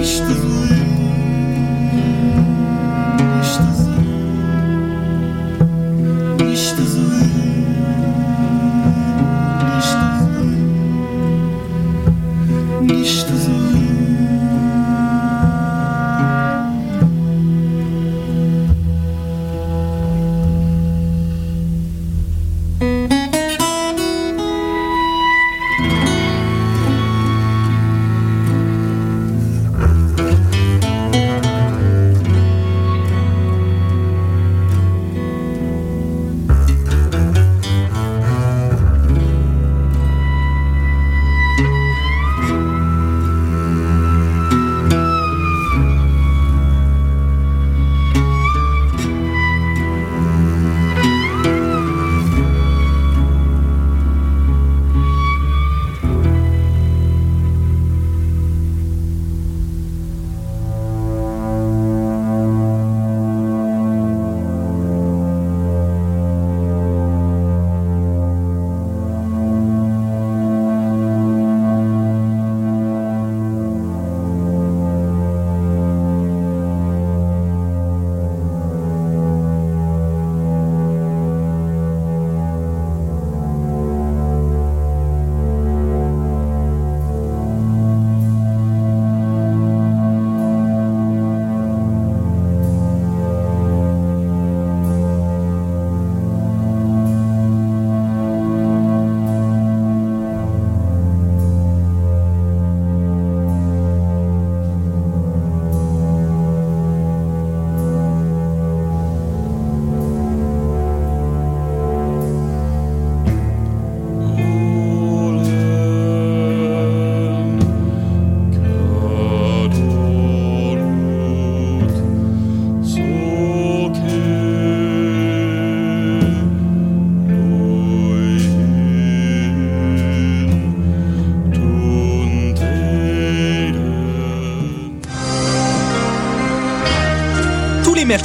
[0.00, 0.71] Isto.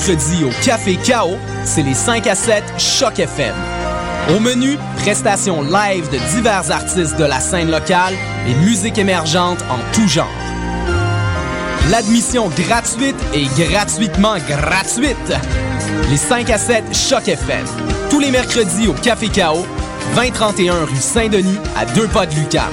[0.10, 3.54] Au Café Chaos, c'est les 5 à 7 Choc FM.
[4.30, 8.14] Au menu, prestations live de divers artistes de la scène locale
[8.48, 10.32] et musique émergente en tout genre.
[11.92, 15.34] L'admission gratuite et gratuitement gratuite.
[16.10, 17.66] Les 5 à 7 Choc FM.
[18.10, 19.66] Tous les mercredis au Café Chaos,
[20.16, 22.72] 2031 rue Saint-Denis, à deux pas de Lucam.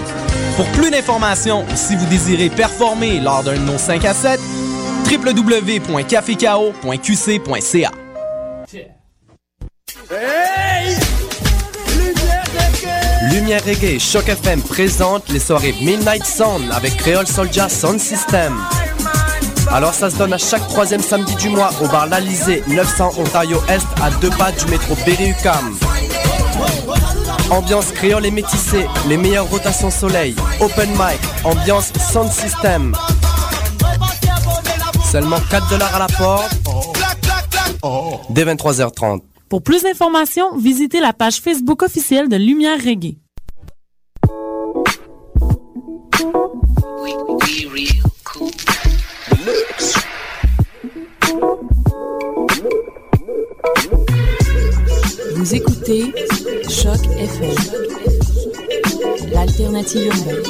[0.56, 4.39] Pour plus d'informations ou si vous désirez performer lors d'un de nos 5 à 7,
[5.10, 7.91] www.cafecao.qc.ca.
[13.31, 18.54] Lumière Reggae Choc FM présente les soirées Midnight Sound avec Creole Soldier Sound System.
[19.72, 23.60] Alors ça se donne à chaque troisième samedi du mois au bar L'Alizé, 900 Ontario
[23.69, 25.76] Est, à deux pas du métro Berry-UQAM.
[27.50, 32.94] Ambiance créole et métissée, les meilleures rotations soleil, open mic, ambiance sound system.
[35.14, 36.56] Seulement 4 dollars à la porte.
[38.30, 39.20] Dès 23h30.
[39.48, 43.19] Pour plus d'informations, visitez la page Facebook officielle de Lumière Reggae.
[55.36, 56.12] Vous écoutez
[56.69, 57.54] Choc FM,
[59.32, 60.42] l'alternative urbaine.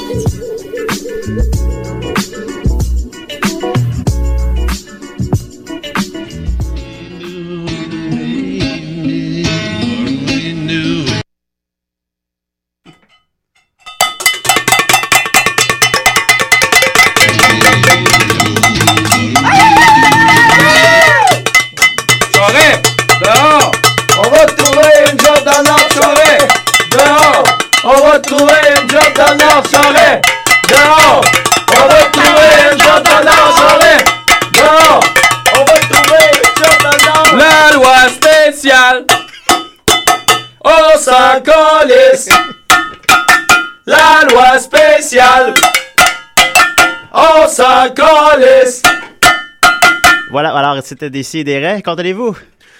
[50.75, 51.81] Alors c'était Décidéré.
[51.81, 52.35] Qu'en allez-vous?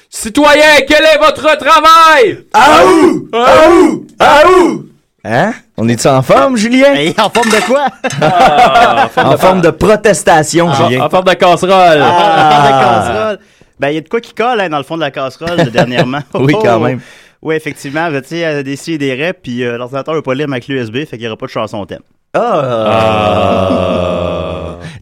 [0.10, 2.44] Citoyens, quel est votre travail?
[2.54, 3.30] À où?
[3.32, 4.08] À où?
[4.20, 4.86] À où?
[5.24, 5.54] Hein?
[5.78, 6.94] On est-tu en forme, Julien?
[7.18, 7.86] en forme de quoi?
[8.22, 9.70] Ah, en, forme, de...
[9.70, 11.06] protestation, ah, Julien.
[11.06, 11.72] En forme de casserole.
[12.02, 13.40] Ah, en forme de casserole.
[13.80, 15.72] Ben, il y a de quoi qui colle hein, dans le fond de la casserole
[15.72, 16.20] dernièrement.
[16.34, 17.00] oui, quand même.
[17.42, 20.60] Oui, effectivement, tu sais, des des reps, puis euh, l'ordinateur ne veut pas lire ma
[20.60, 22.02] clé USB, fait qu'il n'y aura pas de chanson thème.
[22.38, 22.42] Oh.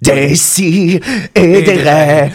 [0.01, 1.00] Des si
[1.33, 2.30] et des ré.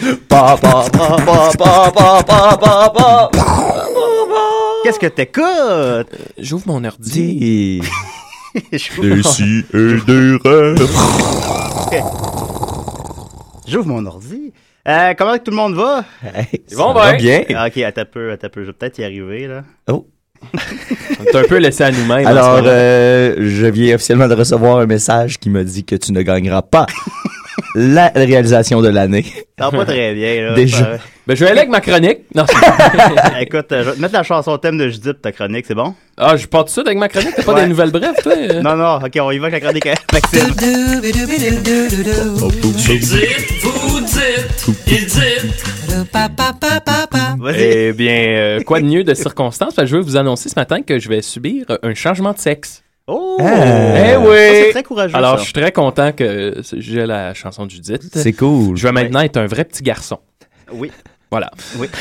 [4.83, 6.13] Qu'est-ce que t'écoutes?
[6.37, 7.81] J'ouvre mon ordi.
[8.73, 10.75] des si et des ré.
[13.67, 14.51] J'ouvre mon ordi.
[14.87, 16.03] Euh, comment tout le monde va?
[16.23, 17.41] Hey, ça bon, va bien.
[17.41, 19.63] Ok, à peu, à peu, je vais peut-être y arriver, là.
[19.87, 20.07] Oh.
[21.19, 22.25] On est un peu laissé à nous-mêmes.
[22.25, 26.21] Alors, euh, je viens officiellement de recevoir un message qui me dit que tu ne
[26.21, 26.85] gagneras pas
[27.75, 29.25] la réalisation de l'année.
[29.57, 30.53] Va pas très bien, là.
[30.55, 30.77] Déjà.
[30.77, 30.97] Ça-
[31.27, 32.19] Ben, je vais aller avec ma chronique.
[32.33, 32.45] Non,
[33.39, 35.93] Écoute, euh, je vais te mettre la chanson thème de Judith ta chronique, c'est bon?
[36.17, 37.33] ah, je pars tout de suite avec ma chronique.
[37.35, 37.61] T'as pas Ouais.
[37.63, 38.33] des nouvelles brèves, toi?
[38.35, 38.61] euh?
[38.63, 39.87] Non, non, ok, on y va avec la chronique.
[47.55, 49.73] Eh bien, euh, quoi de mieux de circonstance?
[49.73, 52.37] Parce que je veux vous annoncer ce matin que je vais subir un changement de
[52.39, 52.83] sexe.
[53.07, 53.37] Oh!
[53.39, 54.13] Ah.
[54.13, 54.35] Eh oui!
[54.65, 55.15] C'est très courageux.
[55.15, 55.37] Alors, ça.
[55.39, 58.03] je suis très content que j'ai la chanson de Judith.
[58.13, 58.77] C'est cool.
[58.77, 60.19] Je vais maintenant être un vrai petit garçon.
[60.71, 60.91] Oui.
[61.31, 61.51] Voilà.
[61.77, 61.87] Oui.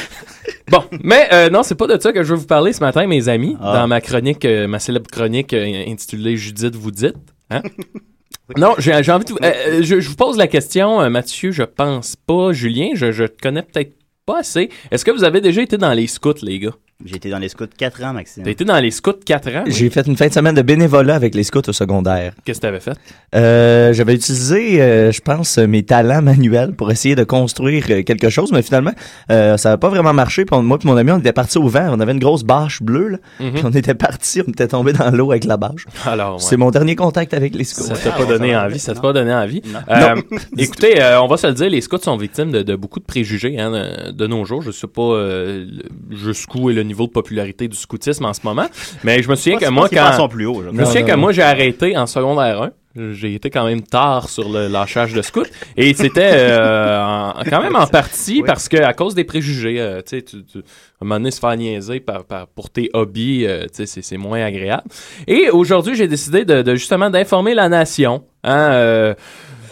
[0.70, 3.06] Bon, mais euh, non, c'est pas de ça que je veux vous parler ce matin,
[3.06, 3.72] mes amis, Ah.
[3.72, 7.16] dans ma chronique, euh, ma célèbre chronique euh, intitulée Judith vous dites.
[7.50, 7.62] Hein?
[8.56, 9.38] Non, j'ai j'ai envie de vous...
[9.42, 12.52] euh, euh, je, je vous pose la question, euh, Mathieu, je pense pas.
[12.52, 14.70] Julien, je, je te connais peut-être pas assez.
[14.90, 16.74] Est-ce que vous avez déjà été dans les scouts, les gars?
[17.04, 18.42] J'ai été dans les scouts 4 ans, Maxime.
[18.42, 19.62] T'as été dans les scouts 4 ans?
[19.66, 19.70] oui?
[19.72, 22.32] J'ai fait une fin de semaine de bénévolat avec les scouts au secondaire.
[22.44, 22.98] Qu'est-ce que t'avais fait?
[23.36, 28.30] Euh, J'avais utilisé, euh, je pense, mes talents manuels pour essayer de construire euh, quelque
[28.30, 28.90] chose, mais finalement,
[29.30, 30.44] euh, ça n'a pas vraiment marché.
[30.44, 31.88] Puis on- moi et mon ami, on était partis au vent.
[31.92, 33.18] On avait une grosse bâche bleue, là.
[33.38, 33.52] Mhm.
[33.52, 35.86] Puis on était partis, on était tombé dans l'eau avec la bâche.
[36.04, 36.40] Alors, ouais.
[36.42, 37.84] C'est mon dernier contact avec les scouts.
[37.84, 39.62] Ça t'a pas donné envie, ça t'a pas donné envie.
[39.72, 39.78] Non.
[39.88, 40.16] Euh,
[40.58, 43.04] écoutez, euh, on va se le dire, les scouts sont victimes de, de beaucoup de
[43.04, 44.62] préjugés hein, de, de nos jours.
[44.62, 45.64] Je sais pas euh,
[46.10, 48.66] jusqu'où est le niveau de popularité du scoutisme en ce moment,
[49.04, 51.42] mais je me souviens que moi, quand plus haut, je me souviens que moi j'ai
[51.42, 52.70] arrêté en secondaire 1.
[53.12, 57.76] J'ai été quand même tard sur le lâchage de scout et c'était euh, quand même
[57.76, 58.44] en partie Oui.
[58.44, 60.62] parce que à cause des préjugés, euh, tu sais, tu, tu- à
[61.02, 64.02] un moment donné se faire niaiser par, par- pour tes hobbies, euh, tu sais, c'est-
[64.02, 64.82] c'est moins agréable.
[65.28, 68.24] Et aujourd'hui, j'ai décidé de, de justement d'informer la nation.
[68.42, 69.14] Hein, euh,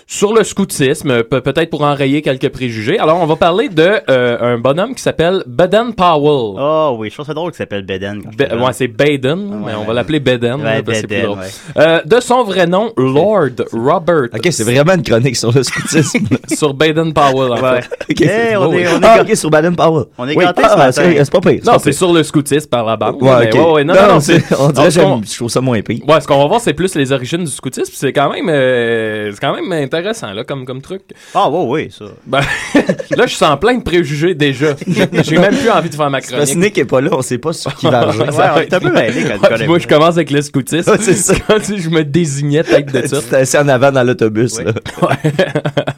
[0.08, 2.97] sur le scoutisme, pe- peut-être pour enrayer quelques préjugés.
[2.99, 6.56] Alors, on va parler de euh, un bonhomme qui s'appelle Baden Powell.
[6.61, 8.23] Oh oui, je trouve ça drôle qu'il s'appelle Beden.
[8.23, 10.61] quand Be- ouais, c'est Baden, Ah, mais on va l'appeler Beden.
[10.61, 11.35] Ouais, ouais.
[11.76, 14.29] Euh, de son vrai nom, Lord Robert.
[14.32, 16.26] Ok, c'est vraiment une chronique sur le scoutisme.
[16.56, 17.88] Sur Baden Powell, en fait.
[18.11, 20.05] ok, Hey, c'est on est- on est ah, sur Baden Powell.
[20.17, 21.12] On est Oui, gâtés ah, ce matin.
[21.25, 21.61] c'est pas pire.
[21.67, 23.20] Non, c'est sur le scoutisme par la bande.
[23.20, 23.55] Ouais, mais ok.
[23.67, 24.41] ouais, ouais, non, non, non, c'est...
[24.58, 24.93] on dirait que
[25.29, 26.00] je trouve ça moins pire.
[26.06, 27.93] Ouais, ce qu'on va voir, c'est plus les origines du scoutisme.
[27.94, 31.02] C'est quand même, euh, c'est quand même intéressant, là, comme, comme truc.
[31.34, 32.06] Ah oui, oui, ça.
[32.26, 32.40] Ben,
[33.16, 34.75] là, je suis en plein de préjugés déjà.
[34.87, 36.56] J'ai même plus envie de faire ma Parce que chronique.
[36.56, 38.25] Nick est pas là, on sait pas sur qui va arriver.
[38.25, 40.43] Ouais, on est un peu mêlés quand tu Ouais, connais moi, je commence avec le
[40.43, 40.90] scoutisme.
[40.90, 41.34] Ouais, c'est ça.
[41.46, 43.19] Quand je me désignais tête de ça.
[43.22, 44.64] t'es assis en avant dans l'autobus, Oui.
[44.64, 44.72] là.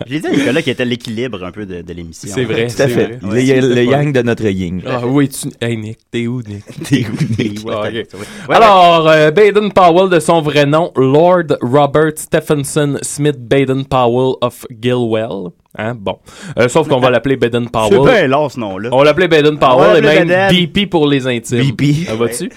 [0.07, 2.29] Je l'ai dit à Nicolas qui était l'équilibre un peu de, de l'émission.
[2.33, 2.67] C'est vrai.
[2.69, 3.19] Tout à fait.
[3.23, 4.83] Ouais, le le yang de notre yin.
[4.87, 5.49] Ah oui, tu...
[5.61, 6.65] Hey Nick, t'es où Nick?
[6.89, 7.67] T'es où, Nick?
[7.67, 8.07] Ouais, ouais,
[8.49, 8.55] ouais.
[8.57, 14.67] Alors, euh, Baden Powell, de son vrai nom, Lord Robert Stephenson Smith Baden Powell of
[14.71, 15.51] Gilwell.
[15.77, 16.19] Hein, bon.
[16.59, 18.01] Euh, sauf qu'on va l'appeler Baden C'est Powell.
[18.03, 18.89] bien long ce nom-là.
[18.93, 20.67] On va l'appeler Baden Powell et même Baden.
[20.67, 21.71] BP pour les intimes.
[21.73, 22.09] BP.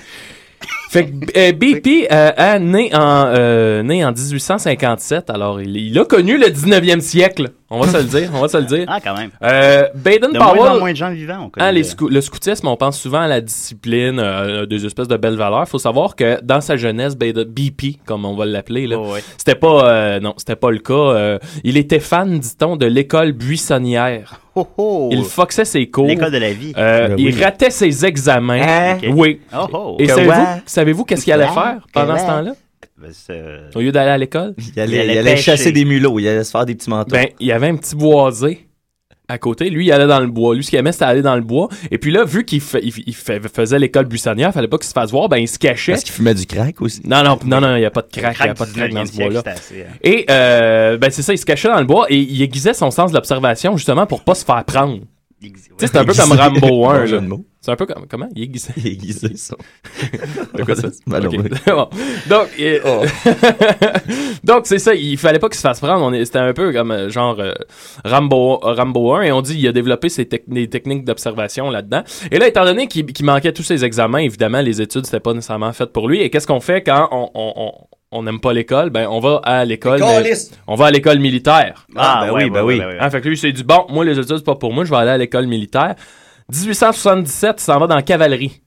[0.91, 5.29] Fait que euh, BP euh, a né en euh, né en 1857.
[5.29, 7.51] Alors il, il a connu le 19e siècle.
[7.73, 8.85] On va se le dire, on va se le dire.
[8.87, 9.29] Ah, quand même.
[9.41, 11.65] Euh, Baden De moins en Powell moins de gens vivants, on connaît.
[11.65, 15.07] ah, les le- scou- le scoutisme, on pense souvent à la discipline, euh, des espèces
[15.07, 15.67] de belles valeurs.
[15.67, 19.23] faut savoir que dans sa jeunesse, Baden- BP, comme on va l'appeler, là, Oh, ouais.
[19.37, 20.93] c'était pas, euh, non, c'était pas le cas.
[20.93, 24.41] euh, il était fan, dit-on, de l'école buissonnière.
[24.55, 25.09] Oh, oh.
[25.13, 26.07] Il foxait ses cours.
[26.07, 26.73] L'école de la vie.
[26.77, 28.61] Euh, Ben il ratait ses examens.
[28.61, 28.97] Hein?
[29.01, 29.09] Ok.
[29.15, 29.39] Oui.
[29.55, 29.95] Oh, oh.
[29.97, 30.61] Et savez-vous, ouais.
[30.65, 32.51] savez-vous qu'est-ce qu'il allait faire pendant ce temps-là?
[33.01, 34.53] Ben, c'est- Au lieu d'aller à l'école?
[34.75, 35.43] Il allait, Il allait il allait pêcher.
[35.43, 37.11] chasser des mulots, il allait se faire des petits manteaux.
[37.15, 38.67] Ben, il y avait un petit boisé
[39.27, 39.69] à côté.
[39.69, 40.53] Lui, il allait dans le bois.
[40.55, 41.69] Lui, ce qu'il aimait, c'était aller dans le bois.
[41.89, 44.87] Et puis là, vu qu'il fa- il, il fa- faisait l'école buissonnière, fallait pas qu'il
[44.87, 45.93] se fasse voir, ben, il se cachait.
[45.93, 47.01] Parce qu'il fumait du crack aussi.
[47.05, 48.71] Non, non, non, non, il n'y a pas de crack, il n'y a pas de
[48.73, 49.55] crack dans ce 19e siècle, bois-là.
[49.55, 49.93] hein.
[50.03, 52.91] Et, euh, ben, c'est ça, il se cachait dans le bois et il aiguisait son
[52.91, 54.99] sens de l'observation, justement, pour pas se faire prendre.
[55.77, 57.21] C'est un peu comme Rambo 1, Bon jeu là.
[57.21, 57.45] de mots.
[57.61, 58.27] C'est un peu comme, comment?
[58.35, 58.73] Il aiguisait.
[58.77, 59.55] Il aiguisait ça.
[60.55, 60.87] De quoi ça?
[62.29, 63.05] Donc, euh,
[64.43, 64.93] donc c'est ça.
[64.95, 66.13] Il fallait pas qu'il se fasse prendre.
[66.15, 67.53] Est- C'était un peu comme euh, genre euh,
[68.03, 72.03] Rambo, Rambo 1 et on dit il a développé ses tec- techniques d'observation là-dedans.
[72.31, 75.73] Et là, étant donné qu'il manquait tous ses examens, évidemment, les études c'était pas nécessairement
[75.73, 76.21] fait pour lui.
[76.21, 77.73] Et qu'est-ce qu'on fait quand on on-
[78.11, 78.89] on- n'aime pas l'école?
[78.89, 79.99] Ben, on va à l'école.
[79.99, 80.33] mais-
[80.67, 81.85] On va à l'école militaire.
[81.95, 82.79] Ah, ben ouais, oui, ben ouais, oui.
[82.79, 82.97] ouais, ouais.
[82.99, 84.83] Hein, fait que lui, il s'est dit, bon, moi, les études, c'est pas pour moi,
[84.85, 85.95] je vais aller à l'école militaire.
[86.49, 88.61] 1877, il s'en va dans la cavalerie.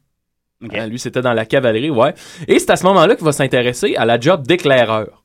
[0.75, 2.15] Hein, lui, c'était dans la cavalerie, ouais.
[2.49, 5.23] Et c'est à ce moment-là qu'il va s'intéresser à la job d'éclaireur.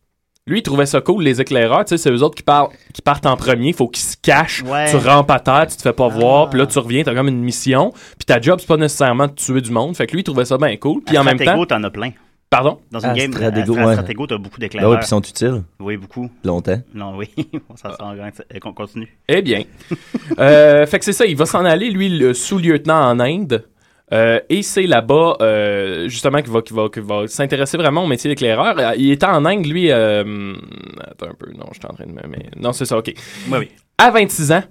[0.48, 1.86] Lui, il trouvait ça cool, les éclaireurs.
[1.86, 3.72] Tu sais, c'est eux autres qui, parlent, qui partent en premier.
[3.72, 4.64] Faut qu'ils se cachent.
[4.64, 4.90] Ouais.
[4.90, 6.46] Tu rampes à terre, tu te fais pas voir.
[6.46, 6.50] Ah.
[6.50, 7.92] Puis là, tu reviens, t'as comme une mission.
[8.18, 9.96] Puis ta job, c'est pas nécessairement de tuer du monde.
[9.96, 11.02] Fait que lui, il trouvait ça bien cool.
[11.06, 11.66] Puis en même temps.
[11.66, 12.12] t'en as plein.
[12.50, 12.80] Pardon?
[12.92, 13.50] Dans une Ah, game, à
[13.86, 13.94] ouais.
[13.94, 14.90] Stratego, t'as beaucoup Là, d'éclaireurs.
[14.92, 16.32] ouais, puis ils sont utiles Oui, beaucoup.
[16.44, 16.82] longtemps.
[16.96, 17.30] Non, oui.
[17.76, 18.30] ça sent grand.
[18.56, 19.08] Euh, qu'on continue.
[19.28, 19.64] Eh bien.
[20.38, 23.66] Euh, fait que c'est ça, il va s'en aller, lui, le sous-lieutenant en Inde.
[24.14, 28.08] Euh, et c'est là-bas, euh, justement, qu'il va, qu'il va, qu'il va s'intéresser vraiment au
[28.08, 28.78] métier d'éclaireur.
[28.80, 29.92] Euh, Il était en Inde, lui.
[29.92, 30.54] Euh,
[31.02, 32.22] attends un peu, non, je suis en train de me.
[32.30, 33.12] mais- non, c'est ça, ok.
[33.52, 33.70] Oui, oui.
[33.98, 34.64] À 26 ans,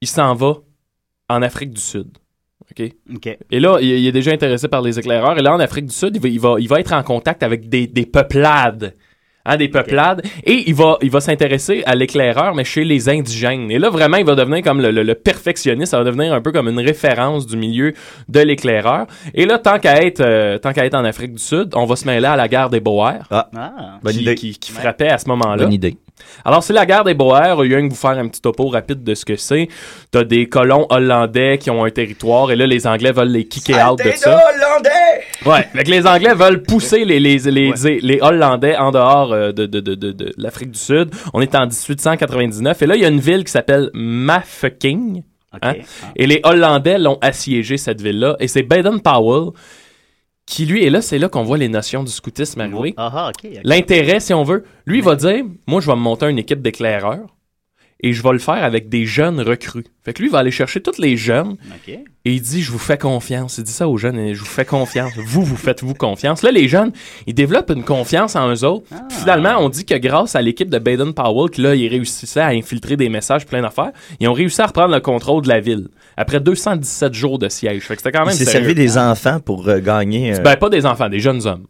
[0.00, 0.54] il s'en va
[1.28, 2.08] en Afrique du Sud.
[2.78, 2.92] OK?
[3.14, 3.38] OK.
[3.50, 5.38] Et là, il, il est déjà intéressé par les éclaireurs.
[5.38, 7.42] Et là, en Afrique du Sud, il va, il va, il va être en contact
[7.42, 8.94] avec des, des peuplades.
[9.46, 10.22] Hein, des peuplades.
[10.44, 13.70] Et il va, il va s'intéresser à l'éclaireur, mais chez les indigènes.
[13.70, 15.90] Et là, vraiment, il va devenir comme le, le- le perfectionniste.
[15.90, 17.92] Ça va devenir un peu comme une référence du milieu
[18.28, 19.06] de l'éclaireur.
[19.34, 21.94] Et là, tant qu'à être, euh, tant qu'à être en Afrique du Sud, on va
[21.94, 23.18] se mêler à la guerre des Boers.
[23.30, 23.48] Ah.
[24.02, 24.34] Bonne qui, idée.
[24.34, 25.64] qui- qui frappait à ce moment-là.
[25.64, 25.98] Bonne idée.
[26.44, 27.64] Alors, c'est la guerre des Boers.
[27.66, 29.68] Il y a que vous faire un petit topo rapide de ce que c'est.
[30.10, 33.74] T'as des colons hollandais qui ont un territoire et là, les Anglais veulent les kicker
[33.92, 34.40] out de ça.
[35.46, 35.62] Ouais.
[35.72, 39.52] Fait que les Anglais veulent pousser les, les, les, les, les Hollandais en dehors euh,
[39.52, 41.10] de, de, de, de, de l'Afrique du Sud.
[41.32, 45.22] On est en 1899 et là, il y a une ville qui s'appelle Mafeking.
[45.52, 45.58] Hein?
[45.62, 45.74] Ah.
[46.16, 48.36] Et les Hollandais l'ont assiégé, cette ville-là.
[48.40, 49.50] Et c'est Baden Powell
[50.46, 52.94] qui, lui, et là, c'est là qu'on voit les notions du scoutisme arriver.
[52.96, 53.32] Ah, ah.
[53.62, 56.60] L'intérêt, si on veut, lui il va dire, moi, je vais me monter une équipe
[56.60, 57.33] d'éclaireurs
[58.06, 59.84] et je vais le faire avec des jeunes recrues.
[60.04, 61.88] Fait que lui, il va aller chercher tous les jeunes OK.
[61.88, 63.56] et il dit, je vous fais confiance.
[63.56, 65.12] Il dit ça aux jeunes, et je vous fais confiance.
[65.16, 66.42] vous, vous faites-vous confiance.
[66.42, 66.92] Là, les jeunes,
[67.26, 68.84] ils développent une confiance en eux autres.
[69.08, 72.40] Puis finalement, on dit que grâce à l'équipe de Baden Powell, qui là, ils réussissaient
[72.40, 75.60] à infiltrer des messages, plein d'affaires, ils ont réussi à reprendre le contrôle de la
[75.60, 77.82] ville après 217 jours de siège.
[77.84, 78.50] Fait que c'était quand même sérieux.
[78.52, 80.34] servi des enfants pour euh, gagner.
[80.34, 81.64] euh, Ben, pas des enfants, des jeunes hommes.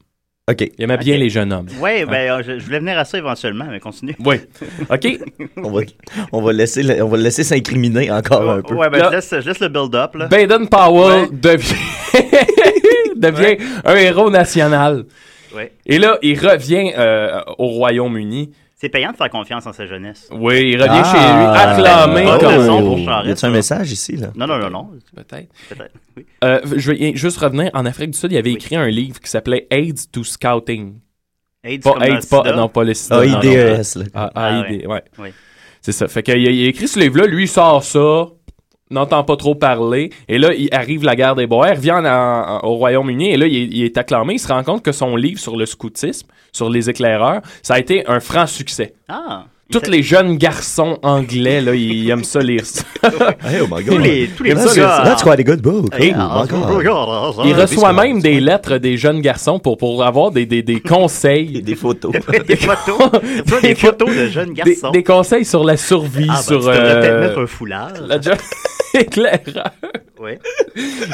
[0.50, 0.60] OK.
[0.76, 1.68] Il aimait bien les jeunes hommes.
[1.80, 4.14] Ouais, ben, je, je voulais venir à ça éventuellement, mais continue.
[4.24, 4.36] Oui.
[4.90, 5.08] OK.
[5.56, 5.80] On va,
[6.32, 8.74] on va laisser, le- on va le laisser s'incriminer encore un peu.
[8.74, 10.26] Ouais, ben, je laisse, je laisse le build-up, là.
[10.26, 11.28] Baden Powell Ouais.
[11.32, 11.74] devient,
[13.16, 15.04] devient un héros national.
[15.56, 15.72] Ouais.
[15.86, 18.50] Et là, il revient euh, au Royaume-Uni.
[18.76, 20.28] C'est payant de faire confiance en sa jeunesse.
[20.32, 22.48] Oui, il revient Ah, chez lui, acclamé bonne comme...
[22.48, 24.28] raison pour Charest, Y a-tu un message ici, là?
[24.34, 24.90] Non, non, non, non.
[25.14, 25.48] Peut-être.
[25.68, 25.92] Peut-être.
[26.16, 26.26] Oui.
[26.42, 27.70] Euh, je vais juste revenir.
[27.72, 30.94] En Afrique du Sud, il avait écrit un livre qui s'appelait AIDS to Scouting.
[31.62, 33.24] AIDS Pas AIDS, pas, non, pas le sida.
[33.24, 33.40] non, non.
[33.42, 34.04] AIDS, là.
[34.12, 35.02] Ah, Ah, AIDS, ouais.
[35.18, 35.28] Oui.
[35.80, 36.08] C'est ça.
[36.08, 38.26] Fait qu'il a, il a écrit ce livre-là, lui, il sort ça,
[38.90, 43.30] n'entend pas trop parler, et là, il arrive la guerre des Boers, en- au Royaume-Uni,
[43.30, 45.66] et là, il il est acclamé, il se rend compte que son livre sur le
[45.66, 48.94] scoutisme, sur les éclaireurs, ça a été un franc succès.
[49.08, 49.46] Ah.
[49.72, 52.82] Tous les jeunes garçons anglais, là, ils, ils aiment ça lire ça.
[53.44, 55.02] Hey, oh my Tous les, tous les ça, gars.
[55.04, 55.92] That's quite a good book.
[55.98, 57.46] Hey, Oh ah, my God.
[57.46, 60.80] Il reçoit même des lettres des jeunes garçons pour, pour avoir des, des, des Et
[60.80, 61.62] conseils.
[61.62, 62.12] des photos.
[62.46, 63.10] des photos.
[63.62, 64.90] Des photos de jeunes garçons.
[64.90, 67.92] des conseils sur la survie, Ah, ben, sur tu euh, peut-être mettre un foulard.
[68.06, 68.18] la
[68.94, 69.70] éclaireur.
[70.20, 70.38] Ouais.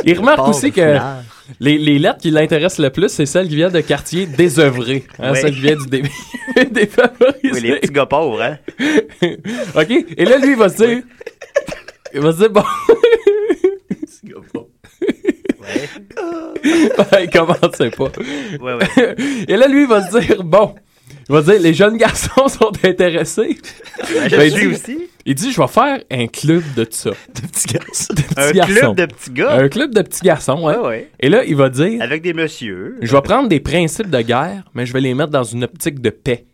[0.05, 1.23] Il remarque aussi que foulard.
[1.59, 5.05] Les, les lettres qui l'intéressent le plus, c'est celles qui viennent de quartiers désœuvrés.
[5.19, 5.35] Hein.
[5.35, 6.03] Celles qui viennent du dé-
[6.71, 7.41] défavorisé.
[7.53, 8.59] Oui, les petits gars pauvres, hein.
[9.75, 9.91] OK?
[10.17, 11.03] Et là, lui, il va se dire...
[12.15, 12.63] Il va se dire, bon...
[15.61, 17.25] Ouais.
[17.25, 18.11] il commençait pas.
[18.61, 19.17] Ouais, ouais.
[19.49, 20.75] Et là, lui, il va se dire, bon...
[21.29, 23.59] Il va dire, les jeunes garçons sont intéressés.
[24.09, 24.99] Je Ben, il dit- aussi.
[25.27, 27.11] Il dit, je vais faire un club de ça.
[27.35, 28.15] de petits garçons.
[28.15, 28.95] De petits Un garçons.
[28.95, 29.53] club de petits gars.
[29.53, 30.77] Un club de petits garçons, ouais.
[30.77, 31.11] Ouais, ouais.
[31.21, 32.97] Et là, il va dire, Avec des messieurs.
[33.03, 36.01] je vais prendre des principes de guerre, mais je vais les mettre dans une optique
[36.01, 36.47] de paix.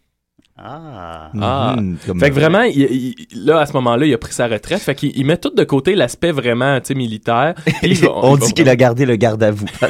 [0.58, 1.30] Ah.
[1.40, 1.76] Ah.
[1.78, 4.80] Mhm, Fait que vraiment, il- il- là, à ce moment-là, il a pris sa retraite.
[4.80, 7.54] Fait qu'il il met tout de côté l'aspect vraiment, tu sais, militaire.
[7.82, 9.66] Puis il va- On dit qu'il a gardé le garde à vous.
[9.82, 9.88] Ah.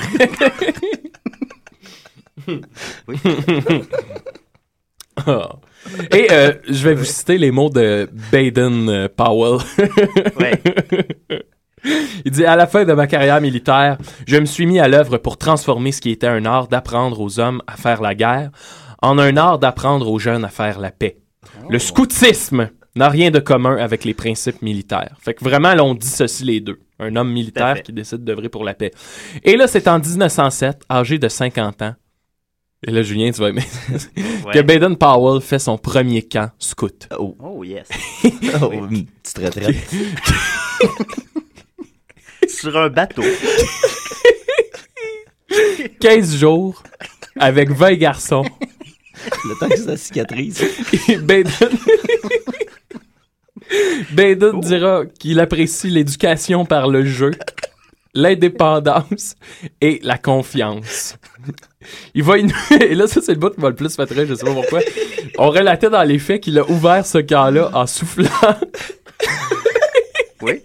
[6.12, 9.60] Et euh, je vais vous citer les mots de Baden euh, Powell.
[10.38, 10.60] Ouais.
[12.24, 15.18] Il dit À la fin de ma carrière militaire, je me suis mis à l'œuvre
[15.18, 18.50] pour transformer ce qui était un art d'apprendre aux hommes à faire la guerre
[19.02, 21.18] en un art d'apprendre aux jeunes à faire la paix.
[21.70, 25.16] Le scoutisme n'a rien de commun avec les principes militaires.
[25.20, 26.80] Fait que vraiment, là, on dissocie les deux.
[26.98, 28.90] Un homme militaire qui décide d'œuvrer pour la paix.
[29.44, 31.94] Et là, c'est en 1907, âgé de 50 ans.
[32.86, 33.64] Et là, Julien, tu vas aimer.
[34.52, 34.60] que.
[34.62, 37.08] Baden Powell fait son premier camp scout.
[37.18, 37.88] Oh, Oh, yes.
[38.62, 39.94] oh, une petite retraite.
[42.48, 43.22] Sur un bateau.
[46.00, 46.82] 15 jours
[47.38, 48.44] avec 20 garçons.
[49.44, 50.62] Le temps que ça cicatrise.
[51.08, 51.70] Et Baden...
[54.12, 57.32] Baden dira qu'il apprécie l'éducation par le jeu,
[58.14, 59.34] l'indépendance
[59.80, 61.16] et la confiance.
[62.14, 62.54] Il va inhumer.
[62.80, 64.52] Et là, ça, c'est le bout qui m'a le plus fait rire, je sais pas
[64.52, 64.80] pourquoi.
[65.38, 68.26] On relatait dans les faits qu'il a ouvert ce camp-là en soufflant.
[70.42, 70.60] Oui.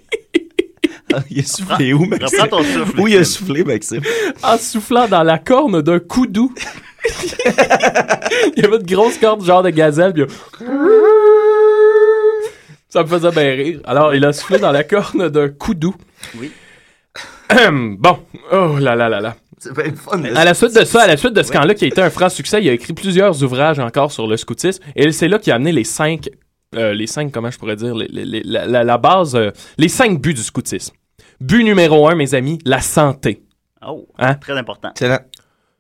[1.30, 2.42] il a soufflé où, Maxime?
[2.42, 3.00] Reprends ton souffle.
[3.00, 4.02] Où il a soufflé, Maxime?
[4.44, 6.54] en soufflant dans la corne d'un coudou.
[8.58, 10.72] il y avait une grosse corne genre de gazelle, puis il a-
[12.90, 13.80] ça me faisait bien rire.
[13.86, 15.96] Alors, il a soufflé dans la corne d'un coudou.
[16.38, 16.52] Oui.
[17.98, 18.20] bon,
[18.52, 19.36] oh là là là là.
[19.64, 20.24] C'est bien le fun.
[20.36, 22.10] À la suite de ça, à la suite de ce camp-là qui a été un
[22.10, 25.54] franc succès, il a écrit plusieurs ouvrages encore sur le scoutisme et c'est là qu'il
[25.54, 26.30] a amené les cinq,
[26.76, 29.52] euh, les cinq, comment je pourrais dire, les- les- les- la, la- la base, euh,
[29.78, 30.96] les cinq buts du scoutisme.
[31.40, 33.44] But numéro un, mes amis, la santé.
[33.86, 34.34] Oh, Hein?
[34.36, 34.90] très important.
[34.92, 35.20] Excellent.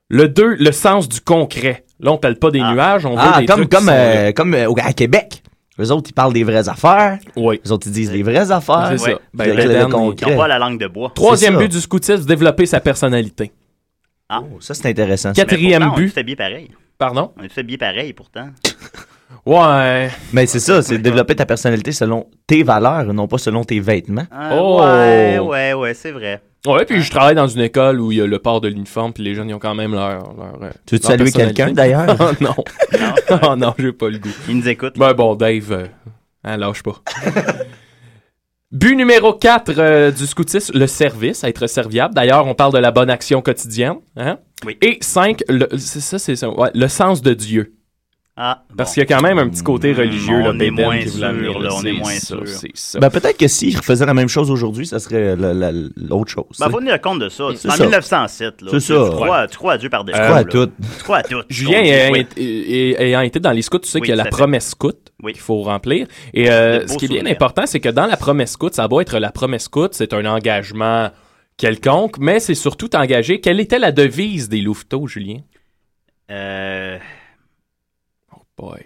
[0.09, 1.83] Le 2, le sens du concret.
[1.99, 2.73] Là, on parle pas des Ah.
[2.73, 5.41] nuages, on veut Ah, des comme, trucs comme, sont euh, comme euh, au- à Québec.
[5.79, 7.17] Eux autres, ils parlent des vraies affaires.
[7.35, 7.59] Oui.
[7.65, 8.89] Eux autres, ils disent les vraies affaires.
[8.91, 9.19] C'est ça.
[9.33, 10.27] Ben, Le- le concret.
[10.27, 11.11] Ils n'ont pas la langue de bois.
[11.15, 13.51] Troisième but du scoutisme, développer sa personnalité.
[14.33, 14.41] Ah.
[14.43, 15.33] Oh, ça, c'est intéressant.
[15.33, 16.05] Quatrième pourtant, On but.
[16.07, 16.71] est tous habillés pareil.
[16.97, 17.31] Pardon?
[17.37, 18.49] On est tous habillés pareil, pourtant.
[19.45, 20.09] Ouais.
[20.33, 24.25] Mais c'est ça, c'est développer ta personnalité selon tes valeurs, non pas selon tes vêtements.
[24.29, 24.81] Ah, Oh.
[24.83, 26.41] Ouais, ouais, ouais, c'est vrai.
[26.67, 29.13] Ouais, puis je travaille dans une école où il y a le port de l'uniforme,
[29.13, 30.35] puis les jeunes, ils ont quand même leur.
[30.35, 32.15] leur euh, Tu leur saluer quelqu'un, d'ailleurs?
[32.19, 32.53] oh non.
[32.99, 34.29] Non, oh non, j'ai pas le goût.
[34.49, 34.97] Ils nous écoutent.
[34.99, 35.85] Ben bon, Dave, euh,
[36.43, 37.01] hein, lâche pas.
[38.71, 42.13] But numéro 4 du scoutisme, le service, être serviable.
[42.13, 43.97] D'ailleurs, on parle de la bonne action quotidienne.
[44.15, 44.39] Hein?
[44.65, 44.77] Oui.
[44.81, 45.43] Et 5,
[45.77, 47.75] c'est ça, c'est ouais, le sens de Dieu.
[48.37, 48.93] Ah, Parce bon.
[48.93, 51.25] qu'il y a quand même un petit côté religieux, On là, est moins qui sûr,
[51.25, 52.47] amener, là, on est c'est moins ça, sûr.
[52.47, 52.99] C'est ça.
[52.99, 56.45] Ben, peut-être que s'ils refaisaient la même chose aujourd'hui, ça serait la- la- l'autre chose.
[56.57, 57.49] Ben, faut tenir compte de ça.
[57.55, 57.83] C'est en ça.
[57.83, 58.69] 1907, là.
[58.71, 59.03] C'est tu, ça.
[59.09, 60.17] Tu crois, tu crois à Dieu par défaut.
[60.17, 60.67] Euh, à tout?
[60.97, 61.41] Tu crois à tout.
[61.49, 62.19] Julien, ayant, Oui.
[62.21, 64.97] été- ayant été dans les scouts, tu sais Oui, qu'il y a la promesse scout
[65.21, 65.33] Oui.
[65.33, 66.07] qu'il faut remplir.
[66.33, 69.01] Et euh, ce qui est bien important, c'est que dans la promesse scout, ça doit
[69.01, 71.09] être la promesse scout, c'est un engagement
[71.57, 73.41] quelconque, mais c'est surtout engagé.
[73.41, 75.39] Quelle était la devise des Louveteaux, Julien?
[76.31, 76.97] Euh,
[78.61, 78.81] Boy.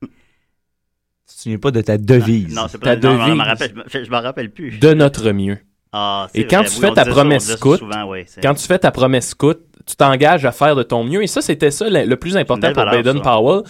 [0.00, 2.54] Tu te souviens pas de ta devise?
[2.54, 3.48] non, c'est pas Ta non, non, je m'en devise.
[3.48, 4.78] rappelle, je me- je m'en rappelle plus.
[4.78, 5.58] De notre mieux.
[5.92, 6.66] Ah, c'est Et quand vrai.
[6.68, 7.80] tu Oui, fais on ta promesse scout,
[8.42, 11.22] Quand tu fais ta promesse scout, tu t'engages à faire de ton mieux.
[11.22, 13.30] Et ça, c'était ça le, le plus important pour valeur, Baden ça.
[13.30, 13.62] Powell.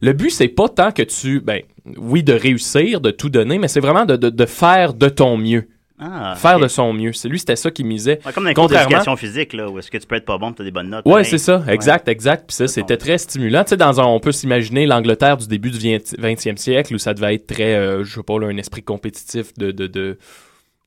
[0.00, 1.62] Le but, c'est pas tant que tu, ben,
[1.98, 5.36] oui, de réussir, de tout donner, mais c'est vraiment de, de, de faire de ton
[5.36, 5.68] mieux.
[5.98, 7.12] Ah, faire de son mieux.
[7.14, 8.20] C'est lui, c'était ça qu'il misait.
[8.26, 10.52] Ouais, comme dans les Contrairement- physique, là, où est-ce que tu peux être pas bon,
[10.52, 11.06] tu as des bonnes notes.
[11.06, 11.24] Ouais, pareil.
[11.24, 12.44] c'est ça, exact, exact.
[12.48, 13.64] Puis ça, c'était très stimulant.
[13.64, 17.14] Tu sais, dans un, on peut s'imaginer l'Angleterre du début du 20e siècle où ça
[17.14, 20.18] devait être très, euh, je sais pas, là, un esprit compétitif de, de, de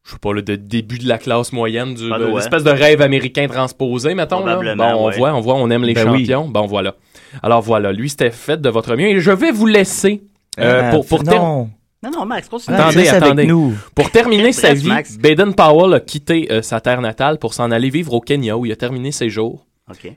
[0.06, 2.36] je sais pas, là, de début de la classe moyenne, du, Ah, de- ouais.
[2.36, 4.46] l'espèce de rêve américain transposé, mettons.
[4.46, 4.76] Là.
[4.76, 5.18] Bon, on ouais.
[5.18, 6.20] voit, on voit, on aime les Ben oui.
[6.26, 6.48] champions.
[6.48, 6.96] Bon, voilà.
[7.44, 9.08] Alors voilà, lui, c'était fait de votre mieux.
[9.08, 10.22] Et je vais vous laisser
[10.60, 11.70] euh, Ah, pour, pour, ter- non.
[12.02, 12.78] Non, non, Max, continue.
[12.78, 13.46] Attendez, avec attendez.
[13.46, 13.76] nous.
[13.94, 15.18] pour terminer sa vie, Max.
[15.18, 18.66] Baden Powell a quitté euh, sa terre natale pour s'en aller vivre au Kenya où
[18.66, 19.66] il a terminé ses jours.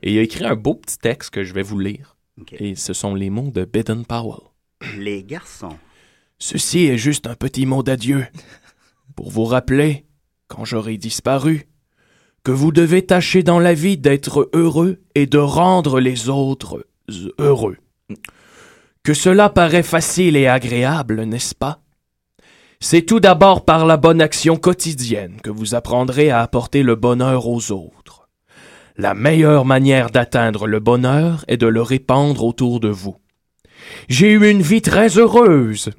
[0.03, 2.15] Et il a écrit un beau petit texte que je vais vous lire.
[2.59, 4.41] Et ce sont les mots de Baden Powell.
[4.97, 5.77] Les garçons.
[6.39, 8.25] Ceci est juste un petit mot d'adieu
[9.15, 10.05] pour vous rappeler,
[10.47, 11.67] quand j'aurai disparu,
[12.43, 16.85] que vous devez tâcher dans la vie d'être heureux et de rendre les autres
[17.39, 17.77] heureux.
[19.03, 21.81] Que cela paraît facile et agréable, n'est-ce pas?
[22.79, 27.45] C'est tout d'abord par la bonne action quotidienne que vous apprendrez à apporter le bonheur
[27.49, 28.29] aux autres.
[28.95, 33.17] La meilleure manière d'atteindre le bonheur est de le répandre autour de vous.
[34.07, 35.89] J'ai eu une vie très heureuse.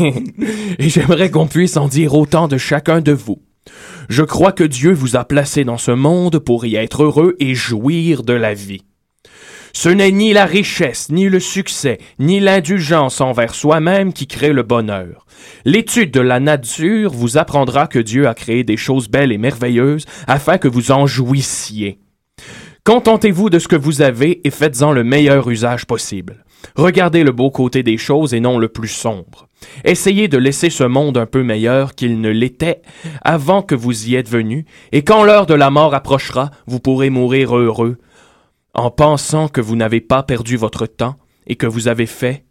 [0.78, 3.42] Et j'aimerais qu'on puisse en dire autant de chacun de vous.
[4.08, 7.56] Je crois que Dieu vous a placé dans ce monde pour y être heureux et
[7.56, 8.84] jouir de la vie.
[9.76, 14.62] Ce n'est ni la richesse, ni le succès, ni l'indulgence envers soi-même qui crée le
[14.62, 15.26] bonheur.
[15.64, 20.06] L'étude de la nature vous apprendra que Dieu a créé des choses belles et merveilleuses
[20.28, 21.98] afin que vous en jouissiez.
[22.84, 26.44] Contentez-vous de ce que vous avez et faites-en le meilleur usage possible.
[26.76, 29.48] Regardez le beau côté des choses et non le plus sombre.
[29.84, 32.82] Essayez de laisser ce monde un peu meilleur qu'il ne l'était
[33.22, 37.10] avant que vous y êtes venu, et quand l'heure de la mort approchera, vous pourrez
[37.10, 37.98] mourir heureux,
[38.74, 42.44] en pensant que vous n'avez pas perdu votre temps et que vous avez fait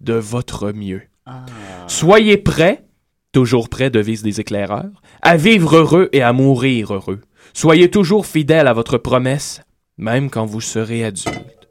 [0.00, 1.02] de votre mieux.
[1.26, 1.44] Ah.
[1.86, 2.86] Soyez prêts,
[3.32, 7.20] toujours prêts, devise des éclaireurs, à vivre heureux et à mourir heureux.
[7.52, 9.60] Soyez toujours fidèles à votre promesse,
[9.98, 11.68] même quand vous serez adulte.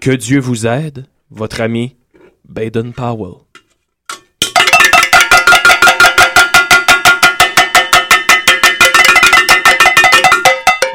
[0.00, 1.96] Que Dieu vous aide, votre ami
[2.44, 3.40] Baden Powell.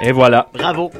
[0.03, 0.91] Et voilà, Bravo.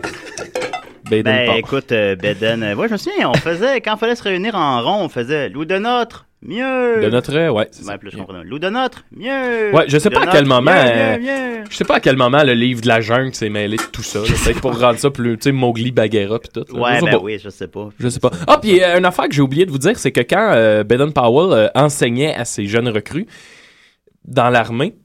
[1.12, 4.16] Baden Ben, écoute, euh, Beden, euh, ouais, je me souviens, on faisait, quand il fallait
[4.16, 7.02] se réunir en rond, on faisait Loup de notre, mieux.
[7.02, 7.68] De notre, ouais.
[7.72, 7.98] c'est Ouais, ça.
[7.98, 8.42] plus je comprends.
[8.44, 9.74] Loup de notre, mieux.
[9.74, 11.24] Ouais, je sais pas à quel moment, mieux, euh, mieux,
[11.60, 11.64] mieux.
[11.70, 14.04] Je sais pas à quel moment le livre de la jungle s'est mêlé de tout
[14.04, 14.20] ça.
[14.22, 16.66] Peut-être pour rendre ça plus, tu sais, Mowgli, Bagheera puis tout.
[16.76, 16.82] là.
[16.82, 17.18] Ouais, Je ben pas.
[17.20, 17.90] oui, je sais pas.
[18.00, 18.32] Je sais pas.
[18.48, 20.84] Ah, puis euh, une affaire que j'ai oublié de vous dire, c'est que quand euh,
[20.84, 23.28] Baden Powell enseignait à ses jeunes recrues
[24.26, 24.96] dans l'armée,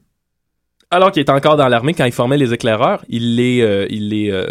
[0.89, 4.09] alors qu'il était encore dans l'armée, quand il formait les éclaireurs, il les, euh, il
[4.09, 4.45] les euh,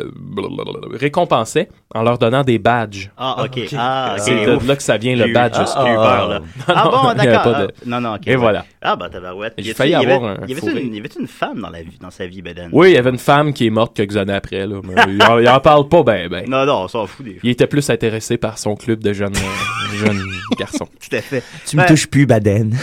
[0.92, 3.10] récompensait en leur donnant des badges.
[3.16, 3.60] Ah, ok.
[3.76, 4.22] Ah, ok.
[4.22, 5.54] C'est de là que ça vient le badge.
[5.56, 6.40] ah, eu peur, là.
[6.68, 7.52] Ah non, bon, avait d'accord.
[7.52, 8.20] pas de- Ah, Non, non, ok.
[8.26, 8.36] Et ouais.
[8.36, 8.64] voilà.
[8.82, 9.54] Ah, bah, tabarouette.
[9.58, 10.80] J'ai failli y avait- avoir un Y avait-tu fourré.
[10.82, 12.68] une, y avait-tu une femme dans, la vie, dans sa vie, Beden?
[12.72, 14.66] Oui, il y avait une femme qui est morte quelques années après.
[14.66, 16.44] Là, mais il, en, il en parle pas ben ben.
[16.48, 19.34] Non, non, on s'en fout des Il était plus intéressé par son club de jeunes,
[19.36, 20.22] euh, jeunes
[20.58, 20.86] garçons.
[21.08, 21.42] Tout à fait.
[21.66, 22.76] Tu me Ben, touches plus, Baden.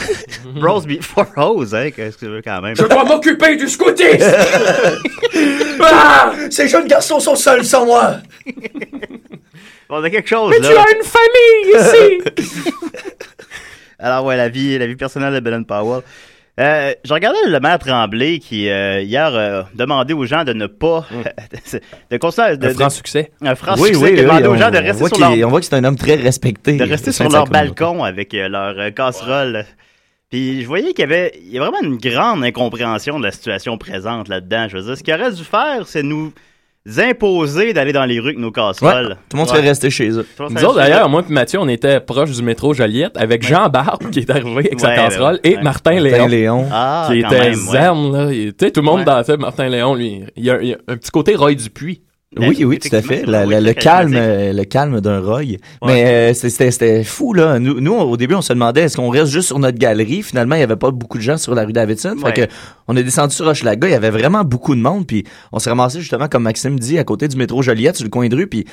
[0.56, 2.74] Bros before Rose, hein, qu'est-ce que tu veux quand même?
[2.76, 4.18] dois m'occuper du scoutisme!
[6.50, 8.18] Ces jeunes garçons sont seuls sans moi.
[9.90, 10.70] Bon, on a quelque chose, là.
[10.70, 12.22] une famille ici!
[14.00, 16.02] Alors, ouais, la vie, la vie personnelle de Belen Powell.
[16.60, 20.68] Euh, je regardais le maire Tremblay qui, euh, hier, euh, demandait aux gens de ne
[20.68, 21.06] pas...
[22.12, 22.58] de constater...
[22.58, 23.32] De, Un franc de- succès.
[23.42, 25.60] un franc succès, qui demandait aux gens de on, rester voit sur leur on voit
[25.62, 26.78] que c'est un homme très respecté.
[26.78, 29.66] de rester sur de leur balcon avec euh, leur euh, casserole.
[30.34, 33.32] Puis je voyais qu'il y avait il y a vraiment une grande incompréhension de la
[33.32, 34.66] situation présente là-dedans.
[34.68, 36.34] Je veux dire, ce qu'il aurait dû faire, c'est nous
[36.98, 39.18] imposer d'aller dans les rues avec nos Ouais, casseroles.
[39.30, 39.56] tout le monde Ouais.
[39.58, 40.26] serait resté chez eux.
[40.50, 44.10] Nous autres, d'ailleurs, moi et Mathieu, on était proche du métro Joliette avec Jean Barbe
[44.10, 45.52] qui est arrivé avec sa casserole ouais.
[45.52, 46.28] et Martin Martin Léon.
[46.28, 46.68] Léon.
[46.72, 47.54] Ah, qui était même, ouais.
[47.56, 48.34] zen, là.
[48.34, 49.06] Il- Tu sais, tout le monde Ouais.
[49.06, 50.24] dansait Martin Léon, lui.
[50.36, 52.02] Il y a, il y a un petit côté Roy Dupuis.
[52.38, 53.26] Oui, oui, tout à fait.
[53.26, 55.58] La- oui, le calme, euh, le calme d'un Roy.
[55.86, 57.60] Mais euh, c'était fou là.
[57.60, 60.24] Nous, nous, au début, on se demandait est-ce qu'on reste juste sur notre galerie?
[60.24, 62.16] Finalement, il y avait pas beaucoup de gens sur la rue Davidson.
[62.24, 62.34] Ouais.
[62.34, 62.54] Fait que
[62.88, 63.88] on est descendu sur Hochelaga.
[63.88, 65.06] Il y avait vraiment beaucoup de monde.
[65.06, 68.10] Puis on s'est ramassé justement, comme Maxime dit, à côté du métro Joliette, sur le
[68.10, 68.48] coin de rue.
[68.48, 68.66] Puis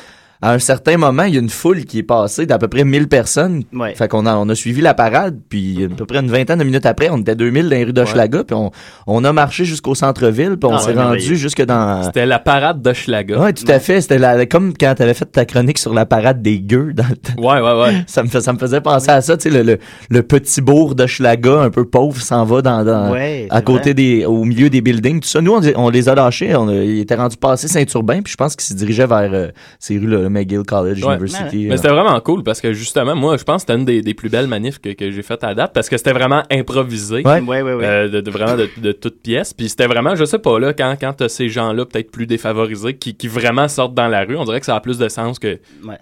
[0.42, 2.85] à un certain moment, il y a une foule qui est passée d'à peu près
[2.85, 3.62] 1000 personnes.
[3.74, 3.94] Ouais.
[3.94, 6.64] Fait qu'on a, on a suivi la parade, puis à peu près une vingtaine de
[6.64, 8.70] minutes après, on était 2000 dans les rues d'Hochelaga, puis on,
[9.07, 12.03] on a marché jusqu'au centre-ville, puis on Ah s'est ouais, rendu jusque dans...
[12.05, 13.38] C'était la parade d'Hochelaga.
[13.38, 14.00] Ouais, tout à fait.
[14.00, 17.16] C'était la, comme quand t'avais fait ta chronique sur la parade des gueux dans le
[17.16, 17.35] temps.
[17.42, 18.03] Ouais, ouais, ouais.
[18.07, 20.61] Ça me, fait- ça me faisait penser à ça, tu sais, le, le, le petit
[20.62, 23.94] bourg d'Hochelaga, un peu pauvre, s'en va dans, dans Ouais, à côté vrai.
[23.94, 25.40] des, au milieu des buildings, tout ça.
[25.42, 28.37] Nous, on, on les a lâchés, on a- il était rendu passé Saint-Urbain, puis je
[28.37, 29.48] pense qu'il se dirigeait vers euh,
[29.79, 31.14] ces rues, là, le McGill College Ouais.
[31.16, 31.66] University.
[31.66, 31.77] Mais euh.
[31.77, 34.29] c'était vraiment cool parce que justement, moi, je pense que c'était une des, des plus
[34.29, 37.23] belles manifs que, que j'ai faites à date parce que c'était vraiment improvisé.
[37.25, 37.40] Ouais.
[37.40, 39.53] Ouais, euh, de, de vraiment de, de toutes pièces.
[39.53, 42.95] Puis c'était vraiment, je sais pas, là, quand, quand t'as ces gens-là peut-être plus défavorisés
[42.97, 45.38] qui, qui vraiment sortent dans la rue, on dirait que ça a plus de sens
[45.38, 45.99] que, Ouais.